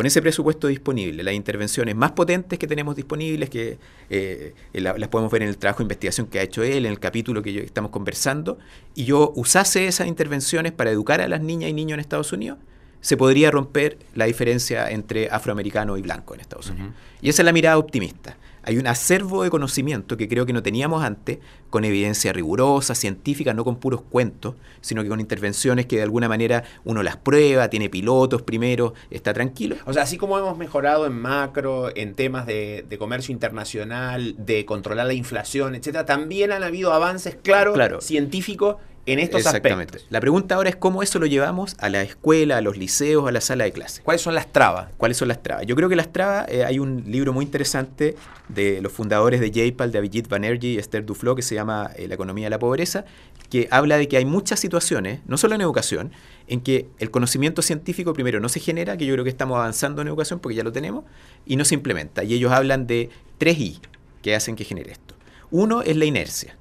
con 0.00 0.06
ese 0.06 0.22
presupuesto 0.22 0.66
disponible, 0.66 1.22
las 1.22 1.34
intervenciones 1.34 1.94
más 1.94 2.12
potentes 2.12 2.58
que 2.58 2.66
tenemos 2.66 2.96
disponibles, 2.96 3.50
que 3.50 3.76
eh, 4.08 4.54
las 4.72 5.08
podemos 5.08 5.30
ver 5.30 5.42
en 5.42 5.50
el 5.50 5.58
trabajo 5.58 5.80
de 5.80 5.84
investigación 5.84 6.26
que 6.26 6.38
ha 6.38 6.42
hecho 6.42 6.62
él, 6.62 6.86
en 6.86 6.92
el 6.92 6.98
capítulo 6.98 7.42
que 7.42 7.52
yo, 7.52 7.60
estamos 7.60 7.90
conversando, 7.90 8.56
y 8.94 9.04
yo 9.04 9.30
usase 9.36 9.86
esas 9.86 10.06
intervenciones 10.06 10.72
para 10.72 10.90
educar 10.90 11.20
a 11.20 11.28
las 11.28 11.42
niñas 11.42 11.68
y 11.68 11.74
niños 11.74 11.96
en 11.96 12.00
Estados 12.00 12.32
Unidos, 12.32 12.56
se 13.02 13.18
podría 13.18 13.50
romper 13.50 13.98
la 14.14 14.24
diferencia 14.24 14.90
entre 14.90 15.28
afroamericano 15.28 15.98
y 15.98 16.00
blanco 16.00 16.32
en 16.32 16.40
Estados 16.40 16.70
Unidos. 16.70 16.92
Y 17.20 17.28
esa 17.28 17.42
es 17.42 17.44
la 17.44 17.52
mirada 17.52 17.76
optimista 17.76 18.38
hay 18.62 18.78
un 18.78 18.86
acervo 18.86 19.42
de 19.42 19.50
conocimiento 19.50 20.16
que 20.16 20.28
creo 20.28 20.46
que 20.46 20.52
no 20.52 20.62
teníamos 20.62 21.02
antes, 21.02 21.38
con 21.70 21.84
evidencia 21.84 22.32
rigurosa, 22.32 22.94
científica, 22.94 23.54
no 23.54 23.64
con 23.64 23.76
puros 23.76 24.02
cuentos, 24.02 24.56
sino 24.80 25.02
que 25.02 25.08
con 25.08 25.20
intervenciones 25.20 25.86
que 25.86 25.96
de 25.96 26.02
alguna 26.02 26.28
manera 26.28 26.64
uno 26.84 27.02
las 27.02 27.16
prueba, 27.16 27.68
tiene 27.68 27.88
pilotos 27.88 28.42
primero, 28.42 28.94
está 29.10 29.32
tranquilo. 29.32 29.76
O 29.86 29.92
sea, 29.92 30.02
así 30.02 30.16
como 30.16 30.38
hemos 30.38 30.58
mejorado 30.58 31.06
en 31.06 31.12
macro, 31.12 31.94
en 31.94 32.14
temas 32.14 32.46
de, 32.46 32.84
comercio 32.98 33.32
internacional, 33.32 34.34
de 34.36 34.64
controlar 34.66 35.06
la 35.06 35.14
inflación, 35.14 35.74
etcétera, 35.74 36.04
también 36.04 36.52
han 36.52 36.62
habido 36.62 36.92
avances 36.92 37.36
claros, 37.40 37.74
claro. 37.74 38.00
científicos 38.00 38.76
en 39.12 39.18
estos 39.18 39.40
Exactamente. 39.40 39.96
aspectos. 39.96 40.06
La 40.10 40.20
pregunta 40.20 40.54
ahora 40.54 40.70
es 40.70 40.76
cómo 40.76 41.02
eso 41.02 41.18
lo 41.18 41.26
llevamos 41.26 41.76
a 41.78 41.88
la 41.88 42.02
escuela, 42.02 42.58
a 42.58 42.60
los 42.60 42.76
liceos, 42.76 43.26
a 43.28 43.32
la 43.32 43.40
sala 43.40 43.64
de 43.64 43.72
clase. 43.72 44.02
¿Cuáles 44.02 44.22
son 44.22 44.34
las 44.34 44.52
trabas? 44.52 44.88
¿Cuáles 44.96 45.16
son 45.16 45.28
las 45.28 45.42
trabas? 45.42 45.66
Yo 45.66 45.76
creo 45.76 45.88
que 45.88 45.96
las 45.96 46.12
trabas, 46.12 46.46
eh, 46.48 46.64
hay 46.64 46.78
un 46.78 47.04
libro 47.06 47.32
muy 47.32 47.44
interesante 47.44 48.16
de 48.48 48.80
los 48.80 48.92
fundadores 48.92 49.40
de 49.40 49.50
JPAL, 49.50 49.92
de 49.92 49.98
Abhijit 49.98 50.28
Banerjee 50.28 50.72
y 50.72 50.78
Esther 50.78 51.04
Duflo, 51.04 51.34
que 51.34 51.42
se 51.42 51.54
llama 51.54 51.90
eh, 51.96 52.08
La 52.08 52.14
economía 52.14 52.46
de 52.46 52.50
la 52.50 52.58
pobreza, 52.58 53.04
que 53.48 53.68
habla 53.70 53.96
de 53.98 54.08
que 54.08 54.16
hay 54.16 54.24
muchas 54.24 54.60
situaciones, 54.60 55.20
no 55.26 55.36
solo 55.36 55.54
en 55.54 55.60
educación, 55.60 56.12
en 56.46 56.60
que 56.60 56.86
el 56.98 57.10
conocimiento 57.10 57.62
científico 57.62 58.12
primero 58.12 58.40
no 58.40 58.48
se 58.48 58.60
genera, 58.60 58.96
que 58.96 59.06
yo 59.06 59.14
creo 59.14 59.24
que 59.24 59.30
estamos 59.30 59.56
avanzando 59.56 60.02
en 60.02 60.08
educación 60.08 60.40
porque 60.40 60.56
ya 60.56 60.62
lo 60.62 60.72
tenemos, 60.72 61.04
y 61.46 61.56
no 61.56 61.64
se 61.64 61.74
implementa. 61.74 62.22
Y 62.24 62.34
ellos 62.34 62.52
hablan 62.52 62.86
de 62.86 63.10
tres 63.38 63.58
I 63.58 63.80
que 64.22 64.34
hacen 64.34 64.56
que 64.56 64.64
genere 64.64 64.92
esto. 64.92 65.14
Uno 65.50 65.82
es 65.82 65.96
la 65.96 66.04
inercia 66.04 66.56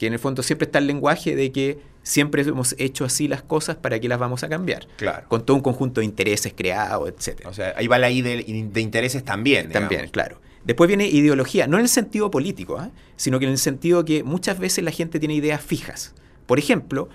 que 0.00 0.06
en 0.06 0.14
el 0.14 0.18
fondo 0.18 0.42
siempre 0.42 0.64
está 0.64 0.78
el 0.78 0.86
lenguaje 0.86 1.36
de 1.36 1.52
que 1.52 1.78
siempre 2.02 2.42
hemos 2.42 2.74
hecho 2.78 3.04
así 3.04 3.28
las 3.28 3.42
cosas, 3.42 3.76
¿para 3.76 3.98
qué 4.00 4.08
las 4.08 4.18
vamos 4.18 4.42
a 4.42 4.48
cambiar? 4.48 4.86
Claro. 4.96 5.28
Con 5.28 5.44
todo 5.44 5.56
un 5.56 5.62
conjunto 5.62 6.00
de 6.00 6.06
intereses 6.06 6.52
creados, 6.56 7.08
etc. 7.08 7.46
O 7.46 7.52
sea, 7.52 7.74
ahí 7.76 7.86
va 7.86 7.98
la 7.98 8.10
I 8.10 8.22
de, 8.22 8.80
intereses 8.80 9.24
también. 9.24 9.70
También, 9.70 10.08
claro. 10.08 10.40
Después 10.64 10.88
viene 10.88 11.06
ideología, 11.06 11.66
no 11.66 11.78
en 11.78 11.84
el 11.84 11.88
sentido 11.88 12.30
político, 12.30 12.82
¿eh? 12.82 12.90
sino 13.16 13.38
que 13.38 13.46
en 13.46 13.52
el 13.52 13.58
sentido 13.58 14.04
que 14.04 14.22
muchas 14.22 14.58
veces 14.58 14.84
la 14.84 14.90
gente 14.90 15.18
tiene 15.18 15.34
ideas 15.34 15.60
fijas. 15.60 16.14
Por 16.50 16.58
ejemplo, 16.58 17.08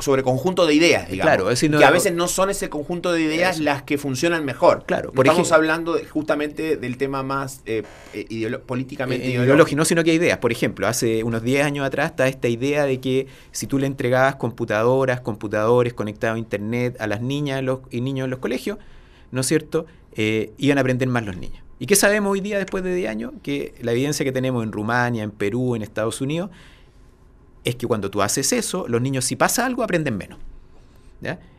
sobre 0.00 0.22
conjunto 0.22 0.66
de 0.66 0.74
ideas, 0.74 1.08
digamos. 1.08 1.32
Claro, 1.32 1.50
es 1.50 1.58
decir, 1.58 1.74
que 1.74 1.82
a 1.82 1.90
veces 1.90 2.12
no 2.12 2.28
son 2.28 2.50
ese 2.50 2.68
conjunto 2.68 3.10
de 3.10 3.22
ideas 3.22 3.58
las 3.58 3.84
que 3.84 3.96
funcionan 3.96 4.44
mejor. 4.44 4.84
Claro, 4.84 5.12
por 5.12 5.26
estamos 5.26 5.50
hablando 5.50 5.98
justamente 6.10 6.76
del 6.76 6.98
tema 6.98 7.22
más 7.22 7.62
eh, 7.64 7.84
eh, 8.12 8.58
políticamente 8.66 9.28
eh, 9.28 9.30
ideológico. 9.30 9.78
no, 9.78 9.86
sino 9.86 10.04
que 10.04 10.10
hay 10.10 10.18
ideas. 10.18 10.36
Por 10.36 10.52
ejemplo, 10.52 10.86
hace 10.86 11.24
unos 11.24 11.42
10 11.42 11.64
años 11.64 11.86
atrás 11.86 12.10
está 12.10 12.28
esta 12.28 12.48
idea 12.48 12.84
de 12.84 13.00
que 13.00 13.28
si 13.50 13.66
tú 13.66 13.78
le 13.78 13.86
entregabas 13.86 14.36
computadoras, 14.36 15.22
computadores 15.22 15.94
conectados 15.94 16.36
a 16.36 16.38
internet 16.38 16.94
a 17.00 17.06
las 17.06 17.22
niñas 17.22 17.64
y 17.90 18.02
niños 18.02 18.26
en 18.26 18.30
los 18.30 18.40
colegios, 18.40 18.76
¿no 19.30 19.40
es 19.40 19.46
cierto? 19.46 19.86
iban 20.14 20.76
a 20.76 20.82
aprender 20.82 21.08
más 21.08 21.24
los 21.24 21.38
niños. 21.38 21.62
¿Y 21.78 21.86
qué 21.86 21.96
sabemos 21.96 22.30
hoy 22.30 22.42
día 22.42 22.58
después 22.58 22.84
de 22.84 22.94
10 22.94 23.10
años? 23.10 23.32
Que 23.42 23.74
la 23.80 23.92
evidencia 23.92 24.22
que 24.22 24.32
tenemos 24.32 24.62
en 24.62 24.70
Rumania, 24.70 25.22
en 25.22 25.30
Perú, 25.30 25.76
en 25.76 25.80
Estados 25.80 26.20
Unidos, 26.20 26.50
es 27.64 27.76
que 27.76 27.86
cuando 27.86 28.10
tú 28.10 28.22
haces 28.22 28.52
eso, 28.52 28.86
los 28.88 29.00
niños 29.00 29.24
si 29.24 29.36
pasa 29.36 29.66
algo 29.66 29.82
aprenden 29.82 30.16
menos. 30.16 30.38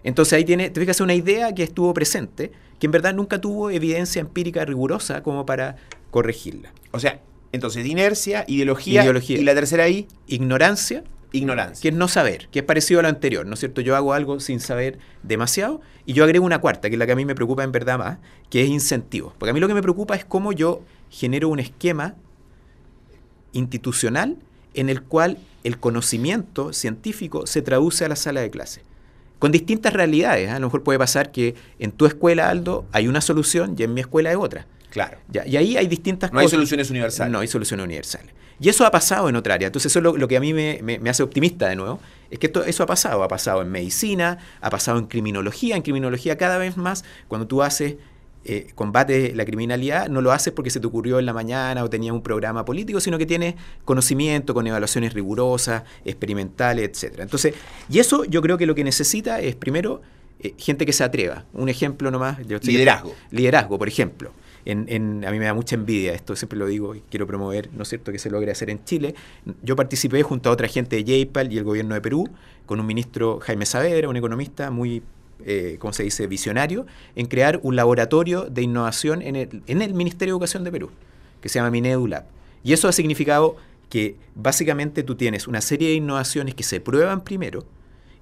Entonces 0.04 0.34
ahí 0.34 0.44
tiene, 0.44 0.70
te 0.70 0.80
fijas, 0.80 1.00
una 1.00 1.13
idea 1.13 1.56
que 1.56 1.63
estuvo 1.63 1.94
presente, 1.94 2.52
que 2.80 2.88
en 2.88 2.92
verdad 2.92 3.13
nunca 3.13 3.39
tuvo 3.39 3.70
evidencia 3.70 4.20
empírica 4.20 4.66
rigurosa 4.66 5.24
como 5.24 5.46
para 5.46 5.78
corregirla. 6.12 6.74
O 6.92 7.00
sea, 7.00 7.22
entonces 7.52 7.86
inercia, 7.86 8.44
ideología, 8.48 9.04
ideología. 9.04 9.39
y 9.39 9.44
la 9.44 9.56
tercera 9.56 9.84
ahí, 9.84 10.08
ignorancia. 10.28 11.04
Ignorancia. 11.32 11.82
Que 11.82 11.88
es 11.89 11.96
no 11.96 12.08
saber, 12.08 12.48
que 12.50 12.60
es 12.60 12.66
parecido 12.66 13.00
a 13.00 13.04
lo 13.04 13.10
anterior, 13.10 13.46
¿no 13.46 13.54
es 13.54 13.60
cierto? 13.60 13.82
Yo 13.82 13.96
hago 13.96 14.13
algo 14.13 14.39
sin 14.39 14.60
saber 14.60 15.00
demasiado 15.24 15.82
y 16.06 16.13
yo 16.13 16.24
agrego 16.26 16.46
una 16.46 16.60
cuarta, 16.60 16.89
que 16.89 16.96
es 16.96 17.00
la 17.00 17.06
que 17.06 17.13
a 17.13 17.16
mí 17.16 17.26
me 17.26 17.34
preocupa 17.34 17.63
en 17.63 17.72
verdad 17.72 17.98
más, 17.98 18.20
que 18.50 18.62
es 18.62 18.70
incentivo. 18.70 19.34
Porque 19.39 19.52
a 19.52 19.54
mí 19.54 19.60
lo 19.60 19.68
que 19.68 19.74
me 19.74 19.82
preocupa 19.82 20.16
es 20.16 20.26
cómo 20.26 20.52
yo 20.52 20.84
genero 21.10 21.50
un 21.50 21.60
esquema 21.60 22.16
institucional 23.54 24.38
en 24.74 24.89
el 24.89 25.02
cual 25.04 25.38
el 25.63 25.80
conocimiento 25.80 26.73
científico 26.73 27.47
se 27.47 27.62
traduce 27.62 28.06
a 28.06 28.10
la 28.10 28.15
sala 28.15 28.41
de 28.41 28.49
clase. 28.49 28.82
Con 29.39 29.52
distintas 29.52 29.93
realidades. 29.93 30.47
¿eh? 30.47 30.52
A 30.52 30.60
lo 30.60 30.67
mejor 30.67 30.84
puede 30.84 30.99
pasar 30.99 31.32
que 31.32 31.56
en 31.80 31.91
tu 31.91 32.06
escuela, 32.06 32.49
Aldo, 32.49 32.86
hay 32.91 33.08
una 33.08 33.21
solución 33.21 33.76
y 33.78 33.84
en 33.84 33.93
mi 33.93 34.02
escuela 34.02 34.30
hay 34.30 34.36
otra. 34.36 34.67
Claro. 34.89 35.17
y 35.32 35.58
ahí 35.58 35.76
hay 35.76 35.88
distintas 35.88 36.30
cosas. 36.30 36.36
No 36.36 36.39
hay 36.41 36.49
soluciones 36.49 36.89
universales. 36.91 37.32
No 37.32 37.39
hay 37.39 37.47
soluciones 37.47 37.84
universales. 37.84 38.32
Y 38.60 38.69
eso 38.69 38.86
ha 38.86 38.91
pasado 38.91 39.28
en 39.28 39.36
otra 39.36 39.56
área. 39.56 39.67
Entonces, 39.67 39.91
eso 39.91 39.99
es 39.99 40.19
lo, 40.19 40.28
que 40.28 40.38
a 40.38 40.39
mí 40.39 40.54
me, 40.54 40.99
hace 41.10 41.23
optimista 41.23 41.67
de 41.67 41.76
nuevo. 41.76 41.99
Es 42.30 42.38
que 42.38 42.45
esto, 42.47 42.63
eso 42.63 42.84
ha 42.84 42.86
pasado. 42.86 43.23
Ha 43.23 43.28
pasado 43.28 43.63
en 43.63 43.71
medicina, 43.71 44.38
ha 44.62 44.69
pasado 44.69 44.99
en 44.99 45.08
criminología. 45.08 45.76
En 45.76 45.82
criminología, 45.82 46.38
cada 46.38 46.60
vez 46.60 46.78
más, 46.78 47.04
cuando 47.28 47.47
tú 47.47 47.63
haces 47.63 47.95
eh, 48.46 48.68
combate 48.76 49.34
la 49.36 49.46
criminalidad, 49.46 50.10
no 50.10 50.22
lo 50.22 50.32
haces 50.32 50.52
porque 50.52 50.70
se 50.70 50.80
te 50.80 50.88
ocurrió 50.88 51.20
en 51.20 51.26
la 51.26 51.34
mañana 51.34 51.84
o 51.84 51.90
tenía 51.90 52.12
un 52.12 52.22
programa 52.22 52.66
político, 52.66 53.00
sino 53.00 53.18
que 53.18 53.26
tienes 53.26 53.56
conocimiento 53.86 54.54
con 54.54 54.68
evaluaciones 54.68 55.14
rigurosas, 55.14 55.84
experimentales, 56.04 56.90
etcétera. 56.90 57.24
Entonces, 57.24 57.54
y 57.90 58.00
eso 58.00 58.26
yo 58.26 58.42
creo 58.42 58.58
que 58.58 58.66
lo 58.66 58.76
que 58.76 58.84
necesita 58.84 59.40
es 59.40 59.56
primero 59.56 60.02
eh, 60.40 60.56
gente 60.58 60.86
que 60.86 60.92
se 60.92 61.04
atreva. 61.04 61.46
Un 61.54 61.70
ejemplo 61.70 62.12
nomás. 62.12 62.38
liderazgo. 62.64 63.16
liderazgo, 63.32 63.80
por 63.80 63.88
ejemplo. 63.88 64.32
En, 64.66 65.26
a 65.26 65.32
mí 65.32 65.40
me 65.40 65.46
da 65.46 65.54
mucha 65.54 65.76
envidia, 65.76 66.14
esto 66.14 66.38
siempre 66.38 66.58
lo 66.58 66.66
digo 66.66 66.96
y 66.96 67.02
quiero 67.10 67.28
promover, 67.28 67.70
¿no 67.74 67.84
es 67.84 67.90
cierto?, 67.90 68.14
que 68.14 68.20
se 68.20 68.30
logre 68.30 68.50
hacer 68.50 68.70
en 68.70 68.84
Chile. 68.86 69.14
Yo 69.62 69.76
participé 69.76 70.24
junto 70.24 70.50
a 70.50 70.54
otra 70.54 70.70
gente 70.70 70.96
de 70.96 71.26
JPAL 71.26 71.52
y 71.52 71.58
el 71.58 71.66
gobierno 71.66 71.96
de 71.96 72.02
Perú, 72.02 72.30
con 72.66 72.80
un 72.80 72.86
ministro 72.86 73.40
Jaime 73.42 73.66
Saavedra, 73.66 74.08
un 74.08 74.16
economista 74.16 74.72
muy 74.72 75.04
eh, 75.46 75.78
¿cómo 75.80 75.94
se 75.94 76.04
dice?, 76.04 76.28
visionario, 76.28 76.86
en 77.16 77.28
crear 77.28 77.60
un 77.64 77.76
laboratorio 77.76 78.44
de 78.44 78.62
innovación 78.62 79.22
en 79.22 79.36
el, 79.36 79.94
Ministerio 79.94 80.34
de 80.34 80.36
Educación 80.36 80.64
de 80.64 80.72
Perú, 80.72 80.90
que 81.42 81.50
se 81.50 81.60
llama 81.60 81.72
Minedulab. 81.72 82.26
Y 82.64 82.74
eso 82.74 82.88
ha 82.88 82.92
significado 82.92 83.58
que 83.90 84.16
básicamente 84.36 85.04
tú 85.04 85.16
tienes 85.16 85.48
una 85.48 85.62
serie 85.62 85.90
de 85.90 85.96
innovaciones 85.96 86.56
que 86.56 86.64
se 86.64 86.80
prueban 86.80 87.24
primero 87.24 87.66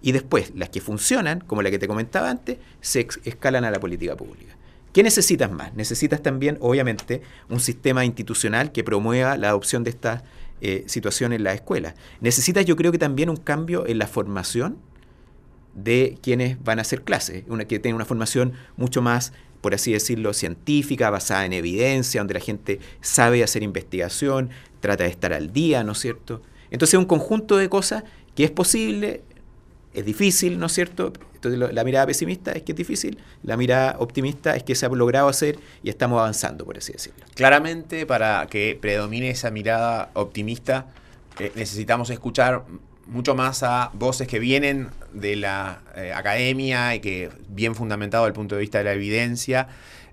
y 0.01 0.11
después 0.11 0.51
las 0.55 0.69
que 0.69 0.81
funcionan, 0.81 1.41
como 1.41 1.61
la 1.61 1.69
que 1.69 1.79
te 1.79 1.87
comentaba 1.87 2.29
antes, 2.29 2.57
se 2.81 3.07
escalan 3.23 3.63
a 3.65 3.71
la 3.71 3.79
política 3.79 4.15
pública. 4.15 4.57
¿Qué 4.93 5.03
necesitas 5.03 5.49
más? 5.51 5.73
Necesitas 5.75 6.21
también, 6.21 6.57
obviamente, 6.59 7.21
un 7.49 7.59
sistema 7.59 8.03
institucional 8.03 8.71
que 8.71 8.83
promueva 8.83 9.37
la 9.37 9.49
adopción 9.49 9.83
de 9.83 9.91
estas 9.91 10.23
eh, 10.59 10.83
situaciones 10.87 11.37
en 11.37 11.43
la 11.45 11.53
escuela. 11.53 11.95
Necesitas, 12.19 12.65
yo 12.65 12.75
creo 12.75 12.91
que 12.91 12.97
también 12.97 13.29
un 13.29 13.37
cambio 13.37 13.87
en 13.87 13.99
la 13.99 14.07
formación 14.07 14.77
de 15.73 16.17
quienes 16.21 16.61
van 16.63 16.79
a 16.79 16.81
hacer 16.81 17.03
clases, 17.03 17.43
una, 17.47 17.65
que 17.65 17.79
tiene 17.79 17.95
una 17.95 18.05
formación 18.05 18.53
mucho 18.77 19.01
más, 19.01 19.33
por 19.61 19.73
así 19.73 19.93
decirlo, 19.93 20.33
científica, 20.33 21.09
basada 21.09 21.45
en 21.45 21.53
evidencia, 21.53 22.21
donde 22.21 22.33
la 22.33 22.39
gente 22.39 22.79
sabe 23.01 23.43
hacer 23.43 23.63
investigación, 23.63 24.49
trata 24.79 25.03
de 25.03 25.09
estar 25.09 25.33
al 25.33 25.53
día, 25.53 25.83
¿no 25.83 25.93
es 25.93 25.99
cierto? 25.99 26.41
Entonces, 26.71 26.97
un 26.97 27.05
conjunto 27.05 27.57
de 27.57 27.69
cosas 27.69 28.03
que 28.35 28.43
es 28.43 28.51
posible, 28.51 29.21
es 29.93 30.05
difícil, 30.05 30.57
¿no 30.57 30.65
es 30.67 30.71
cierto? 30.71 31.13
Entonces, 31.35 31.73
la 31.73 31.83
mirada 31.83 32.05
pesimista 32.05 32.51
es 32.51 32.61
que 32.63 32.71
es 32.71 32.77
difícil, 32.77 33.17
la 33.43 33.57
mirada 33.57 33.95
optimista 33.99 34.55
es 34.55 34.63
que 34.63 34.75
se 34.75 34.85
ha 34.85 34.89
logrado 34.89 35.27
hacer 35.27 35.57
y 35.83 35.89
estamos 35.89 36.19
avanzando, 36.19 36.65
por 36.65 36.77
así 36.77 36.93
decirlo. 36.93 37.25
Claramente, 37.33 38.05
para 38.05 38.45
que 38.47 38.77
predomine 38.79 39.31
esa 39.31 39.49
mirada 39.49 40.11
optimista, 40.13 40.87
eh, 41.39 41.51
necesitamos 41.55 42.09
escuchar 42.09 42.63
mucho 43.07 43.35
más 43.35 43.63
a 43.63 43.91
voces 43.93 44.27
que 44.27 44.39
vienen 44.39 44.89
de 45.13 45.35
la 45.35 45.81
eh, 45.95 46.13
academia 46.13 46.95
y 46.95 46.99
que 46.99 47.29
bien 47.49 47.75
fundamentado 47.75 48.23
desde 48.23 48.29
el 48.29 48.35
punto 48.35 48.55
de 48.55 48.61
vista 48.61 48.77
de 48.77 48.83
la 48.85 48.93
evidencia, 48.93 49.67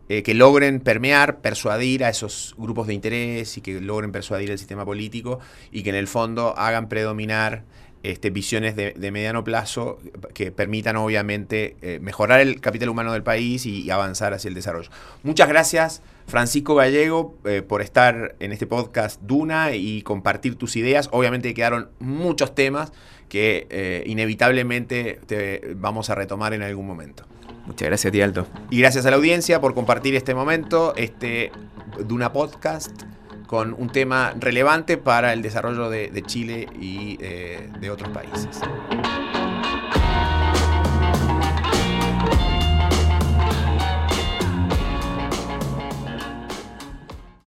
eh, 0.09 0.23
que 0.23 0.35
logren 0.35 0.81
permear, 0.81 1.41
persuadir 1.41 2.03
a 2.03 2.09
esos 2.09 2.55
grupos 2.57 2.87
de 2.87 2.95
interés 2.95 3.59
y 3.59 3.61
que 3.61 3.81
logren 3.81 4.11
persuadir 4.11 4.51
al 4.51 4.59
sistema 4.59 4.85
político 4.85 5.39
y 5.71 5.83
que 5.83 5.91
en 5.91 5.97
el 5.97 6.09
fondo 6.09 6.57
hagan 6.57 6.89
predominar 6.89 7.65
este, 8.03 8.31
visiones 8.31 8.77
de, 8.77 9.11
mediano 9.11 9.45
plazo 9.45 9.99
que 10.35 10.53
permitan 10.53 10.97
obviamente 10.97 11.77
eh, 11.83 11.99
mejorar 12.01 12.41
el 12.41 12.61
capital 12.61 12.89
humano 12.89 13.13
del 13.13 13.23
país 13.23 13.67
y, 13.67 13.91
avanzar 13.91 14.35
hacia 14.35 14.49
el 14.49 14.55
desarrollo. 14.55 14.91
Muchas 15.23 15.49
gracias 15.49 16.03
Francisco 16.27 16.75
Gallego 16.75 17.35
eh, 17.45 17.63
por 17.63 17.81
estar 17.81 18.37
en 18.39 18.53
este 18.53 18.67
podcast 18.67 19.21
Duna 19.23 19.75
y 19.75 20.03
compartir 20.03 20.57
tus 20.57 20.77
ideas. 20.77 21.09
Obviamente 21.13 21.55
quedaron 21.55 21.89
muchos 21.99 22.55
temas 22.55 22.93
que 23.29 23.67
eh, 23.71 24.05
inevitablemente 24.07 25.21
te 25.27 25.75
vamos 25.75 26.11
a 26.11 26.15
retomar 26.15 26.53
en 26.55 26.63
algún 26.63 26.87
momento. 26.87 27.25
Muchas 27.67 27.89
gracias, 27.89 28.15
Aldo. 28.23 28.47
Y 28.71 28.79
gracias 28.79 29.05
a 29.07 29.11
la 29.11 29.17
audiencia 29.17 29.61
por 29.61 29.75
compartir 29.75 30.15
este 30.15 30.35
momento, 30.35 30.95
este 30.97 31.51
Duna 32.07 32.33
Podcast 32.33 33.03
con 33.49 33.75
un 33.77 33.89
tema 33.89 34.35
relevante 34.39 34.99
para 34.99 35.33
el 35.33 35.41
desarrollo 35.41 35.89
de, 35.89 36.23
Chile 36.27 36.69
y 36.79 37.17
eh, 37.21 37.69
de 37.81 37.91
otros 37.91 38.11
países. 38.11 38.61